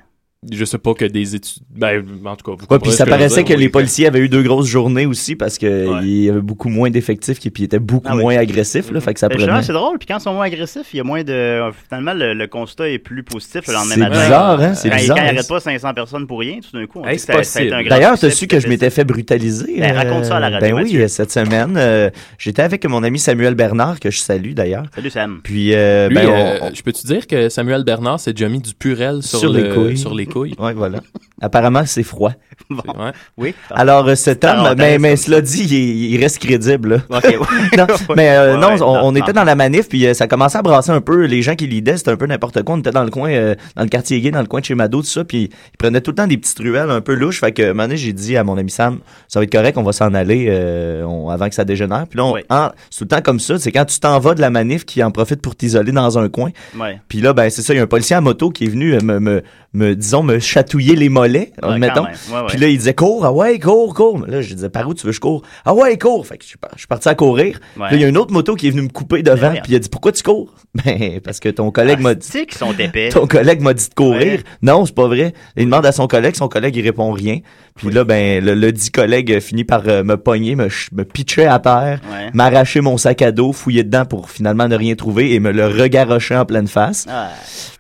[0.53, 1.62] Je sais pas, que des études.
[1.68, 3.64] Ben, en tout cas, vous Ouais, comprenez puis ça paraissait dire, que oui.
[3.64, 5.98] les policiers avaient eu deux grosses journées aussi parce que Ouais.
[6.05, 8.22] il y avait beaucoup moins d'effectifs et puis ils étaient beaucoup Ah oui.
[8.22, 9.62] moins agressifs là, fait que ça Euh, prenait.
[9.62, 11.61] c'est drôle, puis quand ils sont moins agressifs, il y a moins de.
[11.88, 14.22] Finalement, le, le constat est plus positif le lendemain C'est matin.
[14.22, 15.16] bizarre, hein, c'est bizarre.
[15.16, 17.33] quand ils n'arrêtent pas 500 personnes pour rien, tout d'un coup, on Hey, dit c'est
[17.33, 17.72] possible.
[17.74, 19.74] un grand D'ailleurs, succès, t'as su que je m'étais fait- brutaliser.
[19.81, 21.01] Ben, raconte ça à la radio, Ben oui, Mathieu.
[21.03, 24.85] euh, cette semaine, euh, j'étais avec mon ami Samuel Bernard que je salue d'ailleurs.
[24.94, 25.40] Salut Sam.
[25.42, 29.22] Puis euh, ben, euh, je peux-tu dire que Samuel Bernard s'est déjà mis du purel
[29.22, 29.96] sur, Sur les le- couilles.
[30.31, 30.55] Couilles.
[30.59, 31.01] ouais, voilà.
[31.40, 32.33] Apparemment, c'est froid.
[32.70, 33.12] Bon, Ouais.
[33.38, 33.55] oui.
[33.70, 37.03] Alors, euh, cet homme, mais, mais cela dit, il, est- il reste crédible.
[37.09, 37.18] Là.
[37.18, 37.38] Ok, ouais.
[37.79, 39.40] non, mais euh, Ouais, non, ouais, on, non, on était non.
[39.40, 41.24] dans la manif, puis euh, ça commençait à brasser un peu.
[41.24, 42.74] Les gens qui lidaient, c'était un peu n'importe quoi.
[42.74, 44.74] On était dans le coin, euh, dans le quartier gay, dans le coin de chez
[44.74, 47.40] Mado, tout ça, puis ils prenaient tout le temps des petites ruelles un peu louches.
[47.40, 48.98] Fait que, un moment donné, j'ai dit à mon ami Sam,
[49.29, 52.07] ça va être correct, on va s'en aller euh, on- avant que ça dégénère.
[52.11, 52.44] Puis là, on- Ouais.
[52.51, 53.59] en- c'est tout le temps comme ça.
[53.59, 56.29] C'est quand tu t'en vas de la manif qui en profite pour t'isoler dans un
[56.29, 56.51] coin.
[56.79, 57.01] Ouais.
[57.09, 58.98] Puis là, ben c'est ça, il y a un policier à moto qui est venu
[59.01, 59.42] me, me,
[59.74, 62.05] me disons, me chatouiller les mollets, Ouais, quand mettons.
[62.05, 62.12] même.
[62.31, 62.47] Ouais, ouais.
[62.49, 64.25] Puis là, il disait cours, ah ouais, cours, cours.
[64.27, 65.43] Là, je disais par où tu veux que je cours?
[65.64, 66.27] Ah ouais, cours.
[66.27, 67.59] Fait que je suis par- je suis parti à courir.
[67.79, 69.61] Là, il y a une autre moto qui est venue me couper devant, merde.
[69.64, 70.55] puis il a dit pourquoi tu cours?
[70.85, 73.09] Ben parce que ton collègue m'a dit qu'ils sont épais.
[73.12, 74.41] ton collègue m'a dit de courir.
[74.62, 75.33] Non, c'est pas vrai.
[75.57, 77.38] Il demande à son collègue, son collègue il répond rien.
[77.75, 81.47] Puis là ben le, le dit collègue finit par euh, me pogner, me, me pitcher
[81.47, 82.01] à terre,
[82.35, 85.67] m'arracher mon sac à dos, fouiller dedans pour finalement ne rien trouver et me le
[85.67, 87.07] regarrocher en pleine face.
[87.09, 87.31] Ah,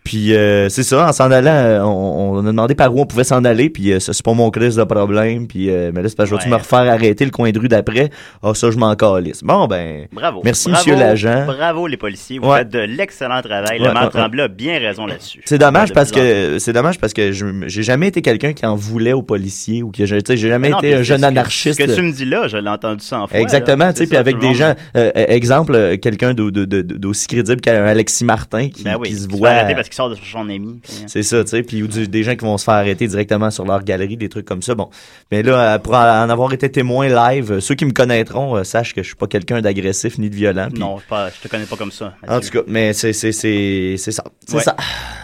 [0.04, 3.06] Puis euh, c'est ça, en s'en allant, euh, on, on a demandé par où on
[3.06, 6.02] pouvait s'en aller, puis euh, ça c'est pas mon crise de problème, puis euh, mais
[6.02, 8.10] là c'est parce que je vais-tu me refaire arrêter le coin de rue d'après?
[8.42, 9.42] Ah ça je m'en calisse.
[9.42, 10.40] Bon ben bravo.
[10.44, 11.44] Merci, Bravo, monsieur l'agent.
[11.46, 12.38] Bravo les policiers.
[12.38, 12.58] Vous Ouais.
[12.58, 13.80] faites de l'excellent travail.
[13.80, 15.42] Ouais, le maire Tremblay a bien raison là-dessus.
[15.44, 18.74] c'est dommage parce que c'est dommage parce que je j'ai jamais été quelqu'un qui en
[18.76, 21.80] voulait aux policiers ou que j'ai jamais Non, été un jeune anarchiste.
[21.80, 23.38] Ce que tu me dis là, je l'ai entendu 100 fois.
[23.38, 27.84] Exactement, tu sais, puis avec des gens, euh, euh, exemple, euh, quelqu'un d'aussi crédible qu'un
[27.84, 30.80] Alexis Martin qui, Ben se voit, arrêter parce qu'il sort de son ami.
[31.06, 33.82] c'est ça, tu sais, puis des, gens qui vont se faire arrêter directement sur leur
[33.84, 34.74] galerie, des trucs comme ça.
[34.74, 34.88] Bon,
[35.30, 38.64] mais là, euh, pour en avoir été témoin live, euh, ceux qui me connaîtront euh,
[38.64, 40.68] sachent que je suis pas quelqu'un d'agressif ni de violent.
[40.74, 42.14] Non, pas, je te connais pas comme ça.
[42.26, 42.50] En Mathieu.
[42.50, 44.62] tout cas, mais c'est c'est c'est c'est ça, c'est Ouais.
[44.62, 44.76] ça.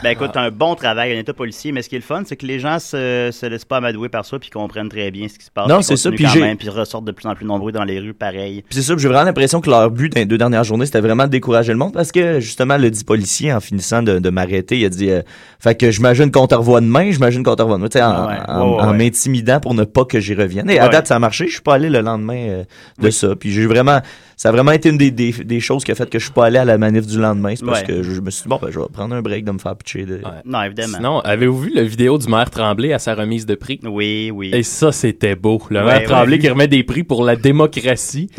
[0.02, 2.22] Ben écoute, t'as un bon travail en état policier, mais ce qui est le fun,
[2.26, 5.28] c'est que les gens se, se laissent pas amadouer par ça puis comprennent très bien
[5.28, 5.66] ce qui se passe.
[5.68, 6.24] Non, c'est ça, puis
[6.58, 8.62] puis ressortent de plus en plus nombreux dans les rues, pareil.
[8.68, 11.00] Puis c'est ça, j'ai vraiment l'impression que leur but dans les deux dernières journées, c'était
[11.00, 14.30] vraiment de décourager le monde parce que justement le dit policier en finissant de, de
[14.30, 15.22] m'arrêter, il a dit euh,
[15.58, 18.34] fait que j'imagine qu'on te revoit demain, j'imagine qu'on te revoit demain, sais, en, ouais,
[18.48, 18.96] en- ouais, ouais, en ouais.
[18.98, 20.68] m'intimidant pour ne pas que j'y revienne.
[20.70, 20.90] Et à Ouais.
[20.90, 22.64] date ça a marché, je suis pas allé le lendemain euh,
[23.00, 23.34] de ça.
[23.36, 24.00] Puis j'ai vraiment
[24.36, 26.32] ça a vraiment été une des, des, des choses qui a fait que je suis
[26.32, 27.86] pas allé à la manif du lendemain, c'est parce Ouais.
[27.86, 29.58] que je, je me suis dit bon ben je vais prendre un break de me
[29.58, 30.22] faire pitcher de Ouais.
[30.44, 30.96] Non, évidemment.
[30.96, 33.78] Sinon, avez-vous vu la vidéo du maire Tremblay à sa remise de prix?
[33.84, 34.50] Oui, oui.
[34.52, 35.60] Et ça, c'était beau.
[35.70, 36.04] Le Ouais, maire ouais.
[36.04, 38.28] Tremblay qui remet des prix pour la démocratie.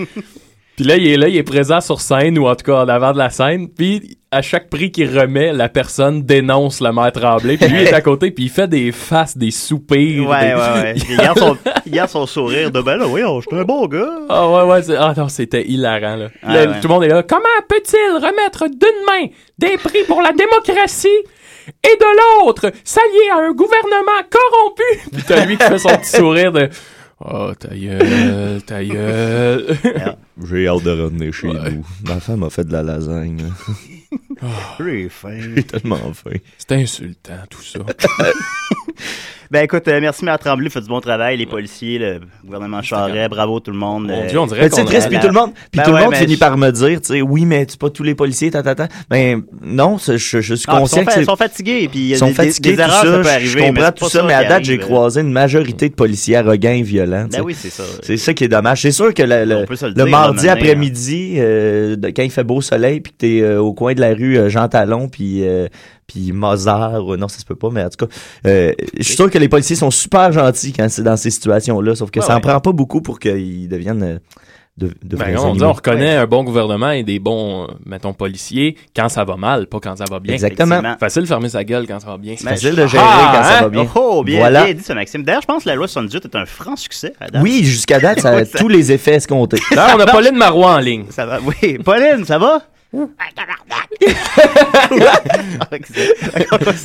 [0.75, 2.87] Puis là, il est là, il est présent sur scène ou en tout cas en
[2.89, 3.69] avant de la scène.
[3.69, 7.55] Puis à chaque prix qu'il remet, la personne dénonce le maire Tremblay.
[7.55, 10.27] Puis lui est à côté, puis il fait des faces, des soupirs.
[10.27, 10.95] Ouais, des- ouais, ouais.
[11.09, 13.63] Il garde son, il garde son sourire de ben là, oui, oh, je suis un
[13.63, 14.09] bon gars.
[14.27, 16.27] Ah ouais, ouais, ah non, c'était hilarant, là.
[16.45, 16.65] Ouais.
[16.81, 17.23] Tout le monde est là.
[17.23, 21.07] Comment peut-il remettre d'une main des prix pour la démocratie
[21.67, 25.09] et de l'autre s'allier à un gouvernement corrompu?
[25.13, 26.69] Puis t'as lui qui fait son petit sourire de...
[27.23, 29.67] Oh, ta gueule, ta gueule.
[30.43, 31.71] J'ai hâte de revenir chez Ouais.
[31.71, 31.85] nous.
[32.07, 33.41] Ma femme a fait de la lasagne.
[34.79, 35.37] J'ai faim.
[35.55, 36.37] J'ai tellement faim.
[36.57, 37.79] C'est insultant, tout ça.
[39.51, 43.29] Ben écoute, euh, merci Maire Tremblay, fait du bon travail, les policiers, le gouvernement Charest,
[43.29, 44.07] bravo tout le monde.
[44.07, 45.91] Mon euh, Dieu, on dirait qu'on c'est triste, puis tout le monde, puis Ben tout
[45.91, 48.01] le monde mais finit je- par me dire, tu sais, oui, mais c'est pas tous
[48.01, 48.87] les policiers, ta, ta, ta.
[49.07, 52.17] Ben, non, je, je suis non, ils conscient sont, que ils sont fatigués, puis Ils
[52.17, 53.47] sont des, fatigués, des tout erreurs, ça, ça peut je- arriver.
[53.49, 54.85] je mais comprends tout ça, mais à date, j'ai arrive.
[54.85, 57.27] croisé une majorité de policiers arrogants et violents.
[57.31, 57.83] Ben oui, c'est ça.
[58.01, 58.81] C'est ça qui est dommage.
[58.81, 59.65] C'est sûr que le,
[60.27, 63.93] mardi maintenant, après-midi, euh, quand il fait beau soleil, puis que t'es euh, au coin
[63.93, 65.43] de la rue euh, Jean Talon, puis
[66.07, 68.13] puis Mozart, non, ça se peut pas, mais en tout cas,
[68.45, 71.95] euh, je suis sûr que les policiers sont super gentils quand c'est dans ces situations-là,
[71.95, 72.41] sauf que ça en ouais.
[72.41, 74.19] prend pas beaucoup pour qu'ils deviennent
[74.77, 75.65] de, de Ben, vrais on dit, animaux.
[75.67, 79.67] on reconnaît un bon gouvernement et des bons, euh, mettons, policiers quand ça va mal,
[79.67, 80.33] pas quand ça va bien.
[80.33, 80.81] Exactement.
[80.99, 82.35] Facile de fermer sa gueule quand ça va bien.
[82.37, 83.61] C'est facile de gérer Ah, quand ça hein?
[83.61, 83.87] va bien.
[83.95, 84.65] Oh, bien, Voilà.
[84.65, 85.23] bien dit ça, Maxime.
[85.23, 87.13] D'ailleurs, je pense que la loi 78 est un franc succès.
[87.21, 87.41] à date.
[87.41, 89.59] Oui, jusqu'à date, ça a tous les effets escomptés.
[89.73, 91.05] Là, on a Pauline Marois en ligne.
[91.09, 91.39] Ça va.
[91.41, 92.61] Oui, Pauline, ça va?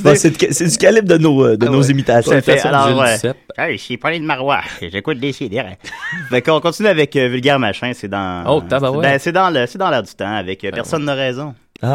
[0.02, 1.90] Bon, c'est de- c'est du calibre de nos, euh, de Ah nos ouais.
[1.90, 2.40] imitations.
[2.40, 2.60] Fait.
[2.66, 3.04] Alors.
[3.58, 4.60] Hey, je suis Pauline Marois.
[4.80, 5.62] J'écoute des CD.
[6.30, 7.92] Fait qu'on continue avec euh, Vulgaire Machin.
[7.94, 8.44] C'est dans.
[8.46, 8.62] Oh.
[9.00, 11.54] Ben, c'est dans le- c'est dans l'air du temps avec euh, Personne n'a raison.
[11.82, 11.94] Ah.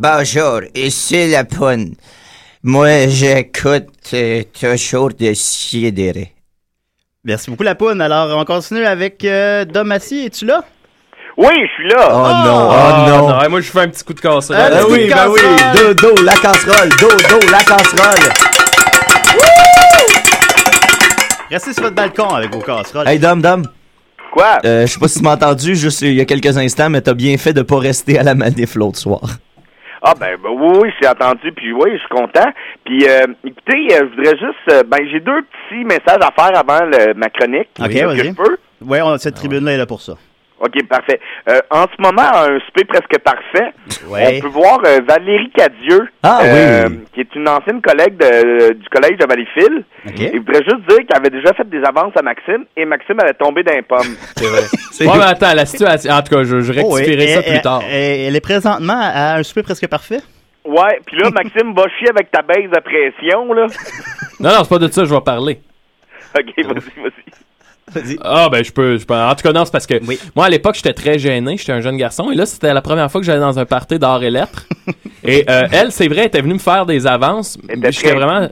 [0.00, 1.94] Bonjour, ici la poune.
[2.62, 6.34] Moi, j'écoute euh, toujours de sidéré.
[7.24, 8.00] Merci beaucoup, la poune.
[8.00, 10.26] Alors, on continue avec euh, Dom Massy.
[10.26, 10.62] Es-tu là?
[11.36, 12.10] Oui, je suis là.
[12.12, 13.28] Oh non, Ah, oh non.
[13.42, 14.56] non, moi, je fais un petit coup de casserole.
[14.56, 15.40] Un Ben oui, de ben oui.
[15.40, 15.94] casserole.
[15.96, 16.88] Do, do, la casserole.
[16.90, 18.32] Do, do, la casserole.
[21.50, 23.08] Restez sur votre balcon avec vos casseroles.
[23.08, 23.64] Hey, Dom, Dom.
[24.32, 24.58] Quoi?
[24.64, 27.00] Euh, je sais pas si tu m'as entendu juste il y a quelques instants, mais
[27.00, 29.22] t'as bien fait de pas rester à la manif l'autre soir.
[30.02, 32.48] Ah ben, ben oui, oui, j'ai entendu, puis oui, je suis content.
[32.84, 36.56] Puis euh, écoutez, euh, je voudrais juste, euh, ben j'ai deux petits messages à faire
[36.58, 37.68] avant le- ma chronique.
[37.80, 38.18] Ok, vas-y.
[38.28, 38.56] je peux?
[38.82, 40.14] Ouais, on- cette tribune-là est là pour ça.
[40.60, 41.20] Ok, parfait.
[41.48, 43.72] Euh, en ce moment, à un souper presque parfait,
[44.08, 44.38] Ouais.
[44.38, 46.98] on peut voir euh, Valérie Cadieux, Ah euh, oui.
[47.14, 49.84] qui est une ancienne collègue de- du collège de Valleyfield.
[50.06, 50.20] OK.
[50.20, 53.20] Et je voudrais juste dire qu'elle avait déjà fait des avances à Maxime, et Maxime
[53.20, 54.00] avait tombé d'un pomme.
[54.92, 56.12] C'est- Ouais, mais attends, la situation.
[56.12, 57.82] En tout cas, je, je Oh, ça Et- plus tard.
[57.88, 60.20] et- Elle est présentement à un souper presque parfait?
[60.64, 63.66] Ouais, puis là, Maxime va chier avec ta baisse de pression, là.
[64.40, 65.60] Non, non, c'est pas de ça que je vais parler.
[66.36, 67.47] Ok, vas-y, vas-y.
[68.22, 69.14] Ah, ben, je peux, je peux.
[69.14, 70.18] En tout cas, non, c'est parce que Oui.
[70.36, 71.56] moi, à l'époque, j'étais très gêné.
[71.56, 72.30] J'étais un jeune garçon.
[72.30, 74.66] Et là, c'était la première fois que j'allais dans un party d'art et lettres.
[75.24, 77.58] et euh, elle, c'est vrai, elle était venue me faire des avances.
[77.90, 78.48] J'étais vraiment.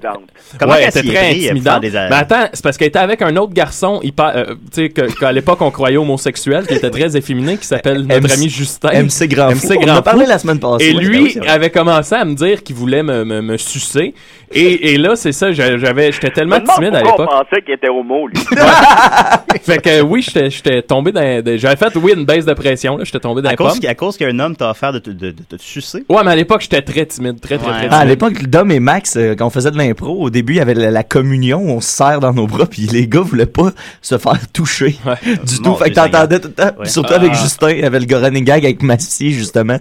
[0.58, 1.80] Comment ouais, qu'elle elle était très intimidante.
[1.82, 5.08] des Mais attends, c'est parce qu'elle était avec un autre garçon hyper, euh, tu sais,
[5.18, 8.90] qu'à l'époque on croyait homosexuel, qui était très efféminé, qui s'appelle notre ami Justin.
[9.02, 9.50] MC Grand.
[9.50, 10.86] MC On en Grand a parlé la semaine passée.
[10.90, 14.14] Et Ouais, lui avait commencé à me dire qu'il voulait me, me, me sucer.
[14.52, 17.28] Et, et là, c'est ça, j'a- j'avais, j'étais Je tellement timide à l'époque.
[17.32, 18.38] on pensait qu'il était homo, lui.
[19.62, 22.96] Fait que oui, j'étais, j'étais tombé dans, des- j'avais fait, oui, une baisse de pression,
[22.96, 23.90] là, j'étais tombé dans À les cause, pommes.
[23.90, 26.04] à cause qu'un homme t'a offert de te, de, de te sucer?
[26.08, 27.72] Ouais, mais à l'époque, j'étais très timide, très, très, Ouais.
[27.74, 28.08] très Ah, à timide.
[28.10, 30.74] l'époque, Dom et Max, euh, quand on faisait de l'impro, au début, il y avait
[30.74, 33.70] la, la communion, on se serre dans nos bras, puis les gars voulaient pas
[34.02, 35.14] se faire toucher Ouais.
[35.44, 35.76] du Mon tout.
[35.82, 37.34] Fait que t'entendais tout le temps, puis surtout avec.
[37.34, 39.78] Justin, il y avait le running gag avec Massy, justement.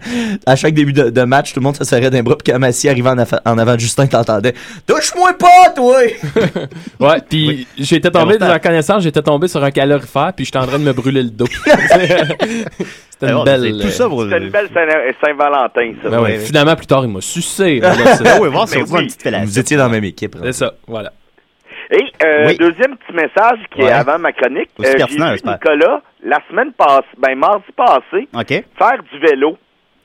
[0.48, 2.60] À chaque début de, de match, tout le monde se serrait d'un bras, puis quand
[2.60, 4.54] Massy arrivait en, en avant de Justin, t'entendais
[4.88, 5.98] «Touche-moi pas, toi!
[7.00, 10.66] Ouais, puis j'étais tombé dans la connaissance, j'étais tombé sur un calorifère, puis j'étais en
[10.68, 11.46] train de me brûler le dos.
[13.10, 13.66] C'était une belle.
[13.66, 16.10] une belle Saint- Saint-Valentin, ça.
[16.10, 16.40] Ben ouais.
[16.40, 17.80] Finalement, plus tard, il m'a sucé.
[17.80, 17.94] là,
[18.42, 19.10] oui, voir oui.
[19.22, 19.46] fellation.
[19.46, 20.36] Vous étiez dans la même équipe.
[20.44, 21.12] c'est ça, voilà.
[21.92, 22.58] Et euh, Oui.
[22.58, 23.90] deuxième petit message qui Ouais.
[23.90, 24.70] est avant ma chronique.
[24.80, 25.22] Euh, j'ai vu.
[25.46, 28.48] Nicolas, la semaine passée, ben mardi passé, OK.
[28.48, 29.58] faire du vélo.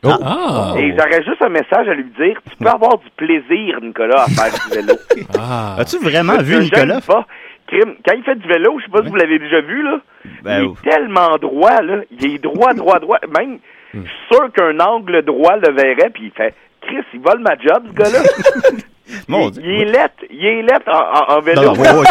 [0.04, 0.74] Ah!
[0.78, 2.40] Et j'aurais juste un message à lui dire.
[2.50, 4.94] Tu peux avoir du plaisir, Nicolas, à faire du vélo.
[5.38, 5.76] Ah!
[5.78, 7.00] As-tu vraiment vu Nicolas?
[7.00, 7.26] pas.
[7.66, 10.00] Crime, Quand il fait du vélo, je sais pas si vous l'avez déjà vu, là.
[10.42, 11.98] Ben, il est tellement droit, là.
[12.10, 13.18] Il est droit, droit, droit.
[13.38, 13.58] Même,
[13.94, 17.56] je suis sûr qu'un angle droit le verrait, puis il fait Chris, il vole ma
[17.58, 18.22] job, ce gars-là.
[19.28, 19.62] Mon il, Dieu.
[19.64, 21.62] il est lettre, il est lettre en, en, en vélo.
[21.62, 22.06] Non, non, ouais.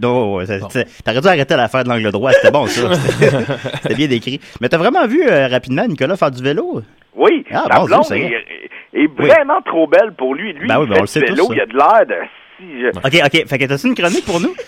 [0.00, 0.44] Non, ouais,
[1.04, 2.92] T'aurais dû arrêter l'affaire de l'angle droit, c'était bon ça.
[3.82, 4.40] C'était bien décrit.
[4.60, 6.82] Mais t'as vraiment vu euh, rapidement Nicolas faire du vélo?
[7.14, 8.70] Oui, Ah, bon, blonde Dieu, est,
[9.02, 10.52] est vraiment trop belle pour lui.
[10.52, 11.76] Lui, Ben oui, il ben fait on le du sait vélo, tous, il a de
[11.76, 12.14] l'air de...
[12.58, 13.48] Si, je- Ok, ok.
[13.48, 14.54] Fait que t'as-tu une chronique pour nous?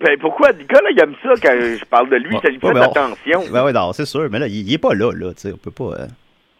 [0.00, 2.74] Ben pourquoi Nicolas, il aime ça quand je parle de lui, ça lui fait Ouais,
[2.74, 2.90] de ben.
[3.52, 4.28] Ben oui, non, c'est sûr.
[4.30, 5.28] Mais là, il, il est pas là, là.
[5.34, 5.84] Tu sais, on peut pas.
[6.02, 6.06] euh,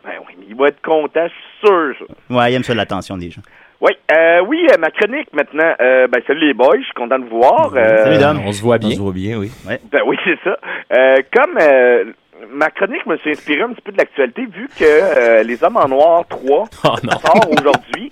[0.04, 1.94] Ben oui, mais il va être content, je suis sûr.
[2.28, 2.34] ça.
[2.36, 3.42] Ouais, il aime ça l'attention des gens.
[3.80, 5.74] Oui, euh, oui, euh, ma chronique maintenant.
[5.80, 7.72] Euh, ben salut les boys, je suis content de vous voir.
[7.76, 8.40] Euh, Salut, Dom.
[8.46, 8.90] On se voit On bien.
[8.96, 9.50] se voit bien, oui.
[9.66, 10.56] Ben oui, c'est ça.
[10.96, 12.04] Euh, comme euh,
[12.50, 15.76] ma chronique me suis inspirée un petit peu de l'actualité, vu que euh, Les Hommes
[15.76, 18.08] en Noir 3 Oh sort aujourd'hui,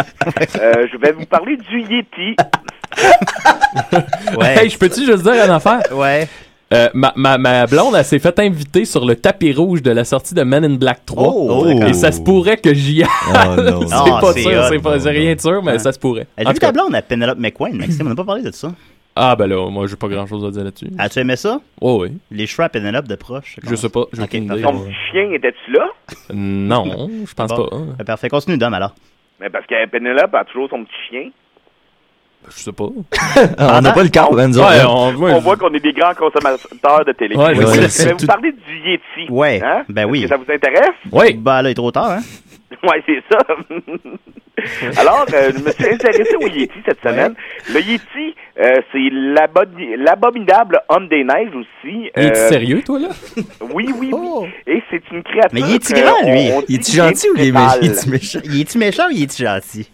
[0.60, 2.36] euh, je vais vous parler du Yeti.
[4.36, 4.54] Ouais.
[4.64, 5.80] Hey, je peux-tu juste dire une affaire?
[5.92, 6.28] Ouais.
[6.72, 10.04] Euh, ma, ma, ma blonde, elle s'est fait inviter sur le tapis rouge de la
[10.04, 11.28] sortie de Men in Black 3.
[11.34, 11.88] Oh, d'accord.
[11.88, 13.08] et ça se pourrait que j'y aille.
[13.56, 13.80] Oh non.
[13.86, 15.78] c'est Ah, pas c'est sûr, c'est pas, rien de sûr, mais Ouais.
[15.78, 16.26] ça se pourrait.
[16.36, 18.06] Elle vu tout cas- ta blonde à Penelope McQueen, Maxime.
[18.06, 18.72] On n'a pas parlé de ça.
[19.14, 20.86] Ah, ben là, moi, j'ai pas grand chose à dire là-dessus.
[20.96, 21.60] As-tu aimé ça?
[21.82, 22.12] Oh, oui.
[22.30, 23.56] Les cheveux à Penelope de proche?
[23.62, 24.62] Je sais pas, j'ai Ok, aucune idée.
[24.62, 25.86] Ton petit chien, était-tu là?
[26.32, 27.66] Non, je pense Bon.
[27.68, 27.76] pas.
[27.76, 27.86] hein.
[28.00, 28.28] Euh, Parfait.
[28.30, 28.94] Continue, Dom, alors.
[29.40, 31.30] Mais parce que Penelope a toujours son petit chien.
[32.48, 32.84] Je sais pas.
[33.58, 37.12] On n'a pas le cas, ben, Ouais, on, voit qu'on est des grands consommateurs de
[37.12, 37.36] télé.
[37.36, 37.54] Ouais,
[37.88, 39.30] c'est vous tout- parler du Yeti.
[39.30, 39.82] Ouais, Hein?
[39.88, 40.22] ben oui.
[40.22, 40.90] Que ça vous intéresse?
[41.10, 41.34] Oui.
[41.34, 42.20] Bah là, il est trop tard, hein?
[42.82, 43.38] Oui, c'est ça.
[45.00, 47.34] Alors, euh, je me suis intéressé au Yeti cette semaine.
[47.72, 52.10] Le Yeti, euh, c'est l'abo- l'abominable homme des neiges aussi.
[52.14, 53.08] Es-tu Euh, sérieux, toi, là?
[53.72, 54.10] Oui, oui, oui.
[54.12, 54.46] Oh.
[54.66, 55.50] Et c'est une créature.
[55.52, 56.22] Mais il est-il que grand,
[56.68, 56.74] lui?
[56.76, 58.40] est-tu est gentil ou il est méchant?
[58.44, 59.88] Il est-tu méchant ou il est-tu gentil?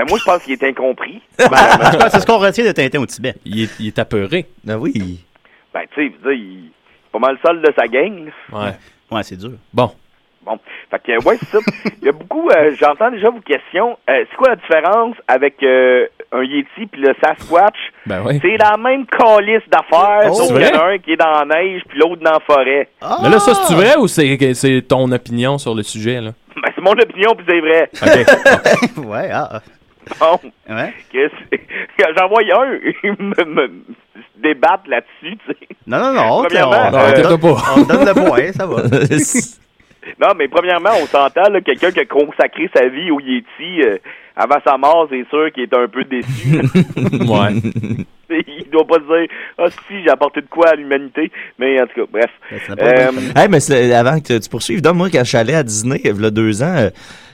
[0.00, 1.20] Ben, moi, je pense qu'il est incompris.
[1.38, 3.34] Ben, en tout cas, c'est ce qu'on retient de Tintin au Tibet.
[3.44, 4.46] Il est, il est apeuré.
[4.64, 5.20] Ben oui.
[5.74, 8.26] Ben, tu sais, il est pas mal seul de sa gang.
[8.26, 8.58] là.
[8.58, 8.72] Ouais.
[9.10, 9.52] Ouais, c'est dur.
[9.74, 9.90] Bon.
[10.42, 10.58] Bon,
[10.90, 11.58] fait que, ouais, c'est ça.
[12.00, 13.98] Il y a beaucoup, euh, j'entends déjà vos questions.
[14.08, 17.76] Euh, c'est quoi la différence avec euh, un Yeti puis le Sasquatch?
[18.06, 18.38] Ben oui.
[18.40, 21.30] C'est la même calice d'affaires, Oh, sauf qu'il y en a un qui est dans
[21.30, 22.88] la neige puis l'autre dans la forêt.
[23.22, 26.30] Mais là, ça, c'est vrai ou c'est c'est ton opinion sur le sujet, là?
[26.56, 27.90] Ben, c'est mon opinion puis c'est vrai.
[28.02, 29.06] OK.
[29.06, 29.60] ouais, ah.
[30.18, 30.40] Bon.
[30.68, 30.92] Ouais.
[31.10, 31.56] Qu'est-ce-
[31.98, 33.70] Quand j'en vois un, il me, me-
[34.36, 35.68] débattre là-dessus, tu sais.
[35.86, 36.38] Non, non, non.
[36.38, 37.62] on- Premièrement, on- euh, on donne- pas.
[37.76, 38.82] On donne le point, ça va.
[40.18, 43.98] Non, mais premièrement, on s'entend, là, quelqu'un qui a consacré sa vie au Yeti euh,
[44.34, 46.56] avant sa mort, c'est sûr qu'il est un peu déçu.
[47.28, 47.60] ouais.
[48.30, 49.28] Il doit pas se dire
[49.58, 51.30] Ah si, j'ai apporté de quoi à l'humanité.
[51.58, 52.30] Mais en tout cas, bref.
[52.70, 56.00] Euh, Hey, mais avant que tu poursuives, donc, moi, quand je suis allé à Disney,
[56.02, 56.90] il y a deux ans, euh,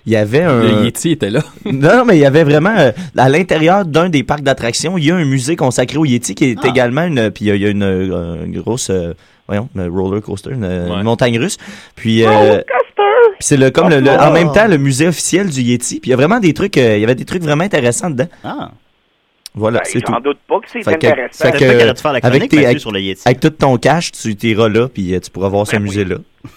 [0.07, 0.63] il y avait un.
[0.63, 1.43] Le Yeti était là.
[1.65, 5.11] Non, mais il y avait vraiment, euh, à l'intérieur d'un des parcs d'attractions, il y
[5.11, 6.69] a un musée consacré au Yeti qui est Ah.
[6.69, 9.13] également une, puis il y a- il y a une, euh, une grosse, euh,
[9.49, 11.57] voyons, une roller coaster, une, une montagne russe.
[11.97, 15.61] Puis, euh, puis c'est le, comme le, le- en même temps le musée officiel du
[15.61, 16.01] Yeti.
[16.01, 18.11] Puis il y a vraiment des trucs, euh, il y avait des trucs vraiment intéressants
[18.11, 18.29] dedans.
[18.45, 18.71] Ah.
[19.59, 20.13] Voilà, Ben, c'est tout.
[20.13, 21.33] j'en doute pas que c'est Fait que- fait
[21.99, 23.23] faire la avec, tes- avec, sur le Yeti.
[23.25, 26.17] avec tout ton cash, tu t'iras là, puis tu pourras voir ce musée-là.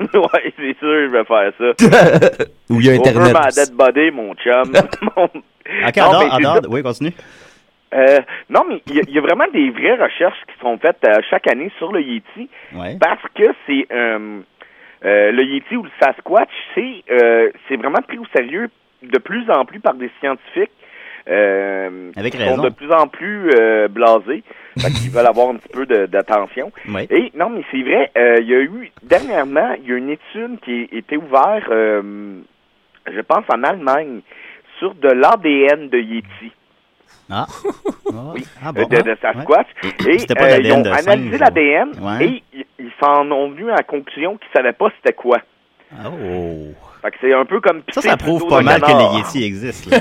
[0.14, 2.44] ouais, c'est sûr, je vais faire ça.
[2.70, 3.34] Où il y a Internet.
[3.34, 4.72] my dead body, mon chum.
[5.16, 5.24] Mon-
[5.86, 6.70] Ok, Non, mais adore.
[6.70, 7.12] Oui, continue.
[7.94, 8.20] Euh,
[8.50, 10.98] non, mais il y, a- il y a vraiment des vraies recherches qui sont faites
[11.04, 12.96] euh, chaque année sur le Yeti Ouais.
[13.00, 14.40] parce que c'est euh,
[15.04, 18.68] euh, le Yeti ou le Sasquatch, c'est euh, c'est vraiment pris au sérieux
[19.02, 20.70] de plus en plus par des scientifiques.
[21.28, 22.56] Euh, Avec qui raison.
[22.56, 24.42] sont de plus en plus euh, blasés,
[24.76, 26.72] qu'ils veulent avoir un petit peu d'attention.
[26.88, 27.06] Oui.
[27.10, 30.10] Et non, mais c'est vrai, euh, il y a eu dernièrement, il y a une
[30.10, 32.38] étude qui a été ouverte, euh,
[33.12, 34.20] je pense en Allemagne,
[34.78, 36.52] sur de l'ADN de Yeti.
[37.30, 37.44] Ah.
[38.34, 39.02] Oui, Ah bon, de, hein?
[39.02, 39.66] de Sasquatch.
[39.84, 40.12] Ouais.
[40.14, 42.24] Et C'était pas euh, l'ADN ils ont de analysé l'ADN ouais.
[42.26, 42.42] et
[42.78, 45.36] ils- s'en ont venu à la conclusion qu'ils savaient pas c'était quoi.
[46.06, 46.68] Oh.
[47.08, 48.80] Fait que c'est un peu comme Ça, ça sur le prouve dos pas d'un mal
[48.82, 49.12] que canard.
[49.12, 49.90] les Yeti existent.
[49.90, 49.98] là.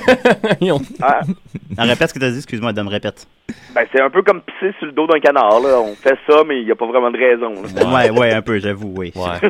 [1.79, 3.27] Ah, répète ce que t'as dit, excuse-moi, Dom, répète.
[3.75, 5.59] ben, c'est un peu comme pisser sur le dos d'un canard.
[5.61, 5.79] Là.
[5.79, 7.53] On fait ça, mais il n'y a pas vraiment de raison.
[7.53, 7.85] là.
[7.93, 9.13] Ouais, ouais, un peu, j'avoue, oui.
[9.15, 9.49] Ouais.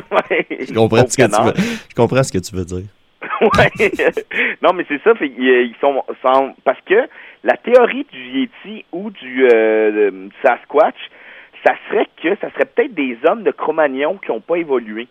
[0.68, 1.54] Je comprends, ce que tu veux,
[1.88, 2.84] je comprends ce que tu veux dire.
[3.40, 3.90] ouais.
[4.62, 5.14] non, mais c'est ça.
[5.14, 7.08] Fait, ils sont, sont- parce que
[7.44, 10.96] la théorie du Yeti ou du, euh, du Sasquatch,
[11.66, 15.08] ça serait que ça serait peut-être des hommes de Cro-Magnon qui n'ont pas évolué.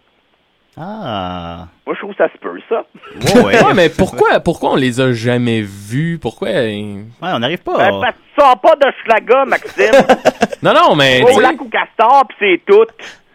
[0.80, 1.68] Ah.
[1.86, 2.84] Moi, je trouve que ça se peut, ça.
[3.36, 3.64] Ouais, ouais.
[3.66, 6.20] Ouais, mais pourquoi, pourquoi on les a jamais vus?
[6.22, 6.50] Pourquoi?
[6.50, 7.78] Ouais, on n'arrive pas.
[7.78, 9.92] Ben, parce que tu sors pas de Schlaga, Maxime.
[10.64, 11.22] Non, non, mais.
[11.24, 12.86] Au lac ou castor, puis c'est tout.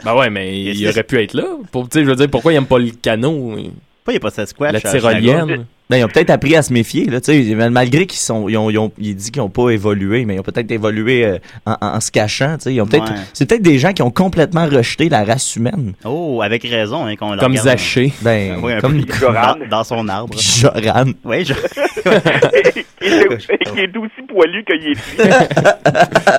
[0.04, 1.44] Ben ouais, mais il aurait pu être là.
[1.70, 3.56] Pour, tu sais, je veux dire, pourquoi il aime pas le canot?
[4.04, 4.72] Pourquoi il n'y a pas de Sasquatch?
[4.72, 5.66] La à tyrolienne.
[5.88, 8.56] Ben, ils ont peut-être appris à se méfier, là, tu sais, malgré qu'ils sont, ils
[8.56, 12.00] ont, ils ont, dit qu'ils ont pas évolué, mais ils ont peut-être évolué euh, en,
[12.00, 13.18] se cachant, tu sais, ils ont peut-être, Ouais.
[13.34, 15.92] c'est peut-être des gens qui ont complètement rejeté la race humaine.
[16.04, 17.56] Oh, avec raison, hein, qu'on Comme.
[17.56, 18.12] Zaché.
[18.22, 19.56] Ben, Oui, comme Joran.
[19.60, 20.34] dans, dans son arbre.
[20.38, 21.12] Joran.
[21.24, 21.52] Oui, je...
[22.02, 25.16] qui, est, qui est aussi poilu que Yeti.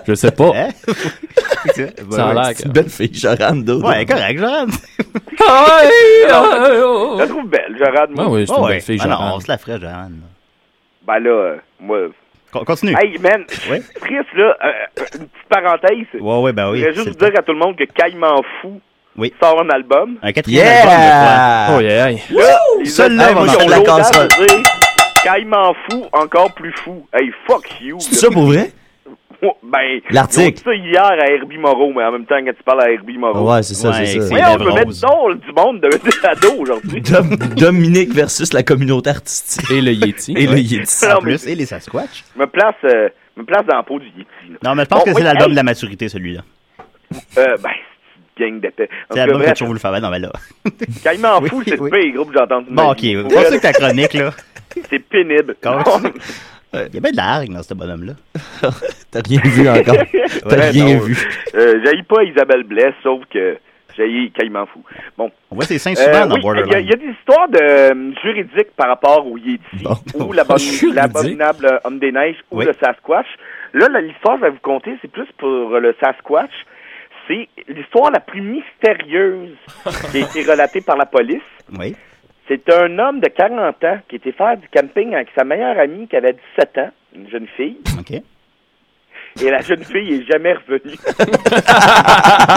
[0.08, 0.52] Je sais pas.
[0.56, 0.70] Hein?
[2.12, 3.88] Ça a l'air C'est une belle fille, Joran, d'autres.
[3.90, 4.66] Ouais, correct, Joran.
[5.40, 8.08] Hey, Non, ah, oh, Je la trouve belle, Gérard.
[8.18, 8.80] Ah oui, c'est une Oh, belle ouais.
[8.82, 10.10] fille, Ah non, on se la ferait, Joran.
[11.08, 11.98] Ben là, euh, moi...
[12.52, 12.96] Con- Continue.
[13.02, 13.82] Hey, man, Oui.
[14.02, 14.72] Chris, là, euh,
[15.20, 16.22] une petite parenthèse.
[16.22, 16.80] Ouais, ouais, ben oui.
[16.82, 18.80] Je voudrais juste dire à tout le monde que Caïman Fou
[19.18, 19.34] Oui.
[19.42, 20.18] sort un album.
[20.22, 21.68] Un quatrième album, Yeah!
[21.76, 22.20] Oh, yeah, yeah.
[22.30, 23.94] Là, va ils marcher ont la dire
[25.24, 27.06] Caïman Fou, encore plus fou.
[27.14, 27.98] Hey, fuck you.
[28.00, 28.72] C'est ça pour vrai?
[29.62, 30.62] Ben, L'article.
[30.64, 33.52] ça hier à Herbie Moreau, mais en même temps, quand tu parles à Herbie Moreau.
[33.52, 34.28] Ouais, c'est ça, Ouais, c'est ça.
[34.28, 37.02] c'est- Ouais, on peut mettre donc du monde de, de ado aujourd'hui.
[37.02, 39.70] Dom- Dominique versus la communauté artistique.
[39.70, 40.34] Et le Yeti.
[40.38, 40.58] Et le.
[40.60, 41.06] Yeti.
[41.06, 42.24] Non, En mais plus, et les Sasquatch.
[42.38, 44.24] me place, euh, me place dans la peau du Yeti.
[44.50, 44.58] là.
[44.64, 45.52] Non, mais je pense Bon, que oui, c'est l'album hey.
[45.52, 46.42] de la maturité, celui-là.
[47.38, 47.70] Euh, ben,
[48.40, 48.90] gang d'épais.
[49.12, 49.92] C'est l'album que bref, tu voulu faire.
[49.92, 50.32] Ben non, mais là.
[51.04, 51.90] Caïman Oui, Fou, c'est oui.
[51.92, 53.04] le pire groupe que de Bon, ok.
[53.34, 54.32] va vrai, que ta chronique, là.
[54.90, 55.56] C'est pénible.
[56.76, 58.14] Il y a bien de la hargne dans ce bonhomme-là.
[59.12, 59.96] T'as rien vu encore.
[60.50, 61.16] T'as Ouais, rien non, vu.
[61.54, 61.80] Euh,
[62.10, 63.58] pas Isabelle Blais, sauf que
[63.96, 64.84] j'haïs Caïman Fou.
[65.16, 65.30] Bon.
[65.52, 66.80] On voit ses seins Euh, souvent dans oui, il y, a- Borderline.
[66.86, 70.26] il y a des histoires de, euh, juridiques par rapport au Yeti Bon.
[70.26, 72.66] ou l'abominable homme des neiges ou Oui.
[72.66, 73.28] le Sasquatch.
[73.76, 76.52] Là, la- l'histoire que je vais vous conter, c'est plus pour le Sasquatch.
[77.28, 79.56] C'est l'histoire la plus mystérieuse
[80.12, 81.42] qui a été relatée par la police.
[81.80, 81.96] Oui.
[82.48, 86.08] C'est un homme de 40 ans qui était faire du camping avec sa meilleure amie
[86.10, 88.12] qui avait 17 ans, une jeune fille, OK.
[88.12, 90.98] et la jeune fille est jamais revenue.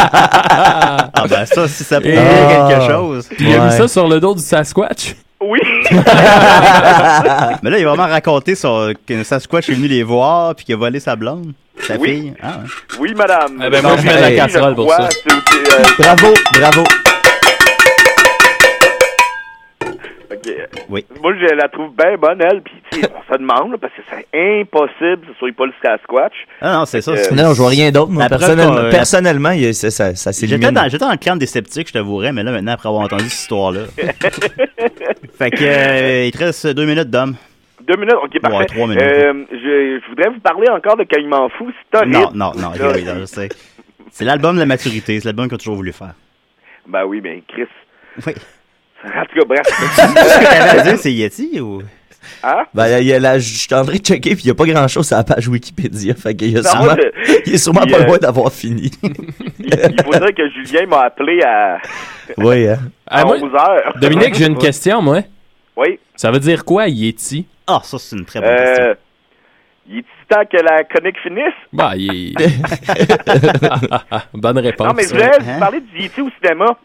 [1.18, 2.68] Ah, ben ça, si ça prouve Ah.
[2.68, 3.28] quelque chose.
[3.28, 5.14] Puis il a mis ça sur le dos du Sasquatch?
[5.40, 5.58] Oui.
[5.90, 6.00] Mais
[7.70, 10.78] là, il a vraiment raconté son, qu'un Sasquatch est venu les voir puis qu'il a
[10.78, 12.08] volé sa blonde, sa Oui.
[12.08, 12.34] fille?
[12.42, 12.64] Ah, ouais.
[13.00, 13.62] Oui, madame.
[13.64, 15.08] Eh ben, moi, je mets la casserole pour ça.
[15.08, 16.82] euh, Bravo, bravo.
[20.32, 20.52] ok.
[20.88, 21.04] Oui.
[21.22, 22.62] Moi, je la trouve bien bonne, elle.
[22.62, 24.26] Puis, tu sais, on se demande, là, parce que c'est
[24.60, 26.34] impossible que ce soit pas le Sasquatch.
[26.60, 27.12] Ah non, c'est ça.
[27.12, 28.12] Euh, Non, je vois rien d'autre.
[28.28, 30.62] Personnellement, qu'on- personnellement, il ça, ça, ça s'élimine.
[30.62, 33.04] J'étais dans, j'étais dans le clan des sceptiques, je t'avouerais, mais là, maintenant, après avoir
[33.04, 33.80] entendu cette histoire-là.
[35.38, 37.34] fait que, euh, il te reste deux minutes, Dom.
[37.86, 38.56] Deux minutes, ok, parfait.
[38.58, 39.02] Ouais, trois minutes.
[39.02, 41.70] Euh, je, je voudrais vous parler encore de Caïman Fou.
[41.92, 42.12] C'est horrible.
[42.14, 43.48] Non, non, non, oui, non, je sais.
[44.10, 46.14] C'est l'album de la maturité, c'est l'album qu'on a toujours voulu faire.
[46.88, 47.66] Ben oui, mais Chris.
[48.26, 48.32] Oui.
[49.04, 49.60] En tout cas, bref.
[49.66, 51.80] Ce que t'avais à dire, c'est Yeti ou?
[52.42, 52.64] Hein?
[52.74, 54.54] Ben, il y a la, je suis en train de checker, puis il n'y a
[54.54, 56.14] pas grand chose sur la page Wikipédia.
[56.14, 58.50] Fait qu'il y a Non, sûrement, je- il est sûrement puis, pas euh, loin d'avoir
[58.52, 58.90] fini.
[59.58, 61.78] Il faut dire que Julien m'a appelé à,
[62.38, 62.78] oui, hein.
[63.06, 63.94] Ah, à moi, 11 heures.
[64.00, 65.20] Dominique, j'ai une question, moi.
[65.76, 66.00] Oui.
[66.16, 67.46] Ça veut dire quoi, Yeti?
[67.66, 68.84] Ah, ça, c'est une très bonne question.
[68.84, 68.94] Euh,
[69.88, 71.54] il est temps que la chronique finisse?
[71.72, 72.34] Bah, il
[74.34, 74.86] Bonne réponse.
[74.88, 75.38] non, mais je voulais Hein?
[75.40, 76.76] vous parler du Yeti au cinéma.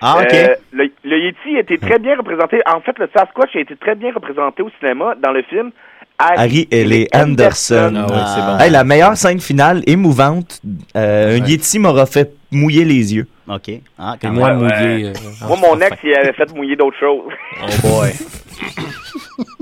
[0.00, 0.32] Ah, ok.
[0.32, 2.60] Euh, le, le Yeti a été très bien représenté.
[2.66, 5.70] En fait, le Sasquatch a été très bien représenté au cinéma dans le film
[6.18, 7.06] Harry L.
[7.14, 7.92] Anderson.
[7.96, 8.58] Ah ouais, c'est bon.
[8.58, 10.60] Hey, la meilleure scène finale, émouvante.
[10.96, 13.26] Euh, Un Yeti m'aura fait mouiller les yeux.
[13.48, 13.70] Ok.
[13.98, 15.12] Ah, Et quand moi, euh,
[15.46, 17.30] Moi, mon ex, il avait fait mouiller d'autres choses.
[17.62, 18.12] Oh boy.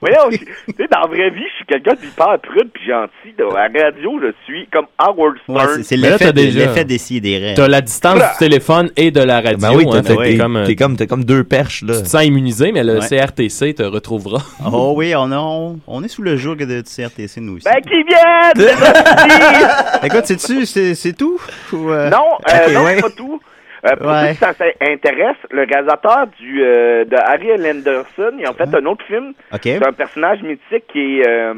[0.00, 0.38] Voyons, tu
[0.76, 3.34] sais, dans la vraie vie, je suis quelqu'un d'hyper prude puis gentil.
[3.56, 5.74] À la radio, je suis comme Howard Ouais, Stern.
[5.76, 7.56] c'est- c'est Mais là, l'effet déjà- l'effet des des rêves.
[7.56, 9.58] T'as la distance du téléphone et de la radio.
[9.58, 11.96] Ben oui, hein, t'es t'es comme, euh, t'es comme, t'es comme deux perches, là.
[11.96, 13.06] tu te sens immunisé, mais le Ouais.
[13.08, 14.42] CRTC te retrouvera.
[14.72, 17.64] Oh oui, on, a- on, on est sous le joug de, du CRTC, nous aussi.
[17.64, 18.76] Ben, qui viennent!
[20.04, 21.38] Écoute, sais-tu, c'est c'est tout?
[21.72, 22.18] Ou, euh, Non,
[22.52, 22.96] euh, non, ouais.
[22.96, 23.40] c'est pas tout.
[23.86, 24.34] Euh, pour Ouais.
[24.34, 27.52] ceux qui ça intéresse, le réalisateur du, euh, de Harry.
[27.52, 29.32] Anderson, il a en fait un autre film.
[29.52, 29.60] Ok.
[29.64, 31.54] C'est un personnage mythique qui est euh,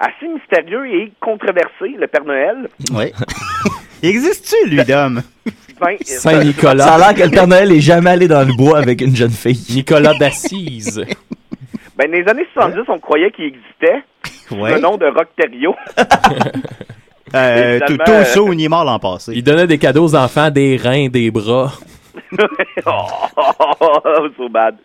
[0.00, 2.68] assez mystérieux et controversé, le Père Noël.
[2.92, 3.12] Oui.
[4.02, 5.22] Existe-tu, lui, Dom?
[5.78, 6.84] Enfin, Saint-Nicolas.
[6.84, 9.14] Ça a l'air que le Père Noël est jamais allé dans le bois avec une
[9.14, 9.62] jeune fille.
[9.76, 11.04] Nicolas d'Assise.
[11.98, 14.02] Ben, dans les années 70, on croyait qu'il existait.
[14.52, 14.72] Ouais.
[14.74, 15.74] Le nom de Rockterio.
[17.34, 19.32] Euh, tout ça, il est mort l'an passé.
[19.34, 21.72] Il donnait des cadeaux aux enfants, des reins, des bras.
[22.86, 24.76] oh, so bad.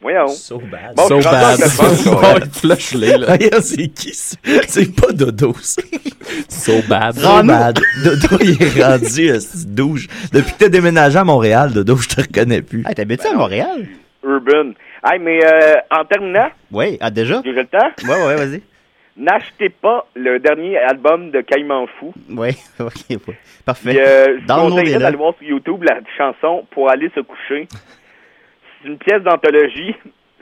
[0.00, 0.28] Voyons.
[0.28, 0.94] So bad.
[0.96, 1.34] Bon, so bad.
[1.34, 1.86] avec le fun,
[2.22, 3.32] Oh, il flush-les, là.
[3.32, 4.36] Regarde, c'est qui ça?
[4.68, 5.82] C'est pas Dodo, ça.
[6.48, 7.14] So bad.
[7.18, 7.80] So bad.
[8.04, 10.06] Dodo, il est rendu euh, douche.
[10.32, 12.82] Depuis que t'as déménagé à Montréal, Dodo, je te reconnais plus.
[12.86, 13.86] Ah, t'habites à Montréal?
[14.22, 14.72] Urban.
[15.06, 17.40] Hey, mais euh, en terminant, Oui, ah, déjà?
[17.44, 18.62] j'ai le temps, Ouais, ouais, vas-y.
[19.16, 22.12] N'achetez pas le dernier album de Caïman Fou.
[22.30, 22.50] Oui,
[22.80, 23.16] ok, ouais.
[23.18, 23.98] Puis, Parfait.
[23.98, 27.68] euh, je Dans vous conseillerais d'aller voir sur YouTube la chanson pour aller se coucher.
[28.82, 29.94] C'est une pièce d'anthologie.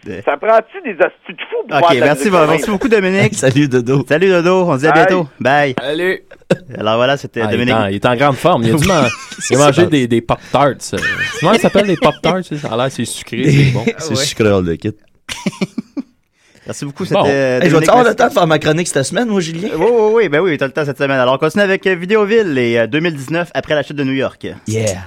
[0.05, 3.35] De- Ça prend-tu des astuces de fou pour Ok, merci, merci beaucoup, Dominique.
[3.37, 4.05] Salut, Dodo.
[4.09, 4.65] Salut, Dodo.
[4.69, 5.07] On se dit à Bye.
[5.07, 5.29] bientôt.
[5.39, 5.75] Bye.
[5.81, 6.21] Salut.
[6.77, 7.75] Alors voilà, c'était Ah, il, est Dominique.
[7.75, 8.65] en, il est en grande forme.
[8.65, 9.09] Il a dû man-
[9.49, 10.95] il a mangé des, des Pop-Tarts.
[10.95, 10.99] euh.
[11.39, 12.43] Comment ça s'appelle, les Pop-Tarts?
[12.43, 12.73] Ça?
[12.73, 13.85] A l'air, c'est sucré, c'est bon.
[13.99, 14.91] C'est sucré le kit.
[16.67, 17.25] Merci beaucoup, Bon.
[17.25, 19.71] c'était Hey, je vais avoir le temps de faire ma chronique cette semaine, moi, Julien?
[19.77, 21.19] Oui, oui, oui, ben oui, t'as le temps cette semaine.
[21.19, 24.47] Alors, on continue avec euh, Vidéoville et euh, 2019 après la chute de New York.
[24.69, 25.03] Yeah.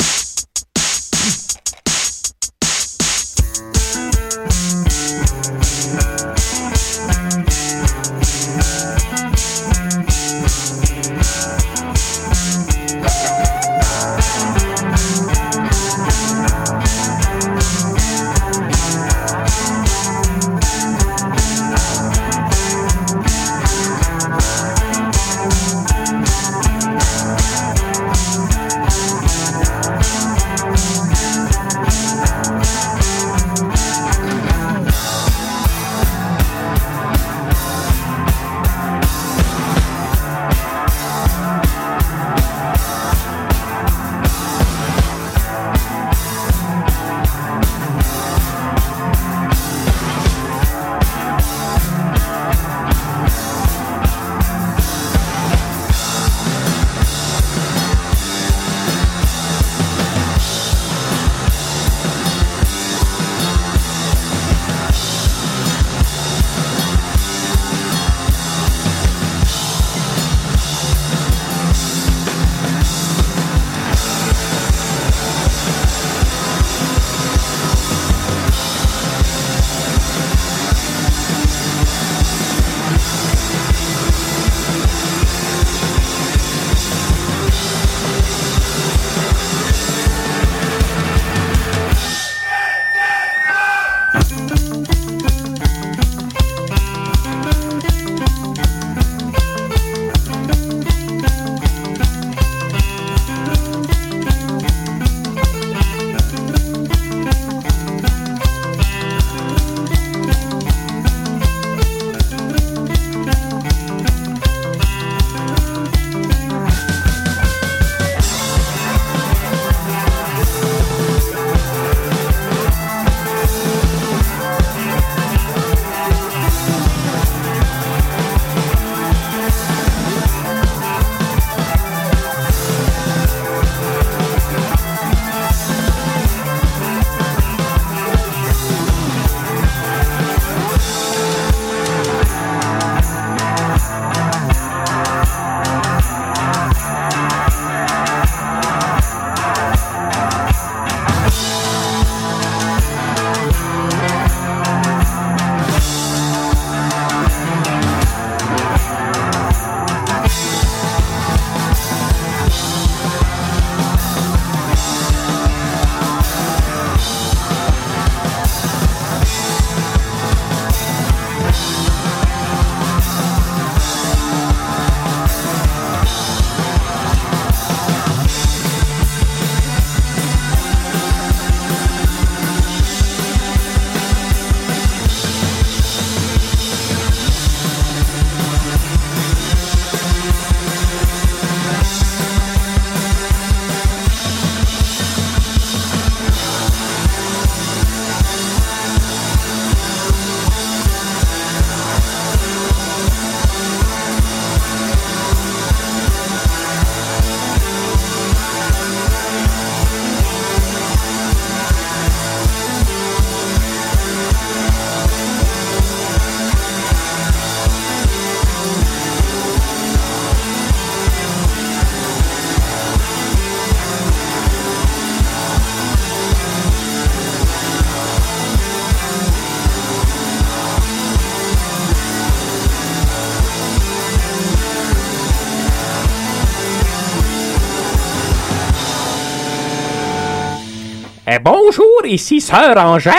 [242.05, 243.13] Ici Sœur Angèle.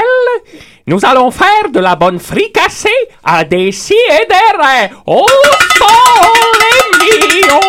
[0.87, 2.89] Nous allons faire de la bonne fricassée
[3.24, 4.91] à des si et des ré.
[5.07, 5.26] Oh,
[7.01, 7.61] mio.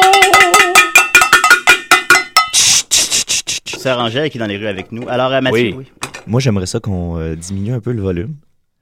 [3.66, 5.08] Sœur Angèle qui est dans les rues avec nous.
[5.08, 5.86] Alors, euh, Mathieu, oui.
[6.26, 8.36] Moi, j'aimerais ça qu'on euh, diminue un peu le volume.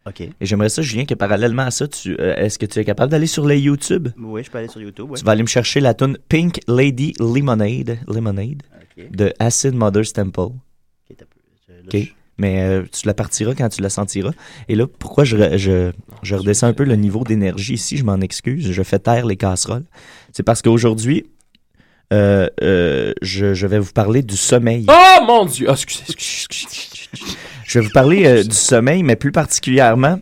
[0.07, 0.21] OK.
[0.21, 3.11] Et j'aimerais ça, Julien, que parallèlement à ça, tu, euh, est-ce que tu es capable
[3.11, 4.09] d'aller sur les YouTube?
[4.19, 5.09] Oui, je peux aller sur YouTube.
[5.09, 5.17] ouais.
[5.17, 8.63] Tu vas aller me chercher la tune Pink Lady Lemonade, Lemonade
[9.11, 10.51] de Acid Mother's Temple.
[11.87, 12.15] OK.
[12.37, 14.31] Mais euh, tu la partiras quand tu la sentiras.
[14.67, 18.19] Et là, pourquoi je, je, je redescends un peu le niveau d'énergie ici, je m'en
[18.19, 19.85] excuse, je fais taire les casseroles.
[20.33, 21.27] C'est parce qu'aujourd'hui,
[22.11, 24.85] euh, euh, je, je vais vous parler du sommeil.
[24.89, 25.67] Oh mon Dieu.
[25.69, 27.37] Ah, excusez, excusez, excusez.
[27.63, 30.19] Je vais vous parler du sommeil, mais plus particulièrement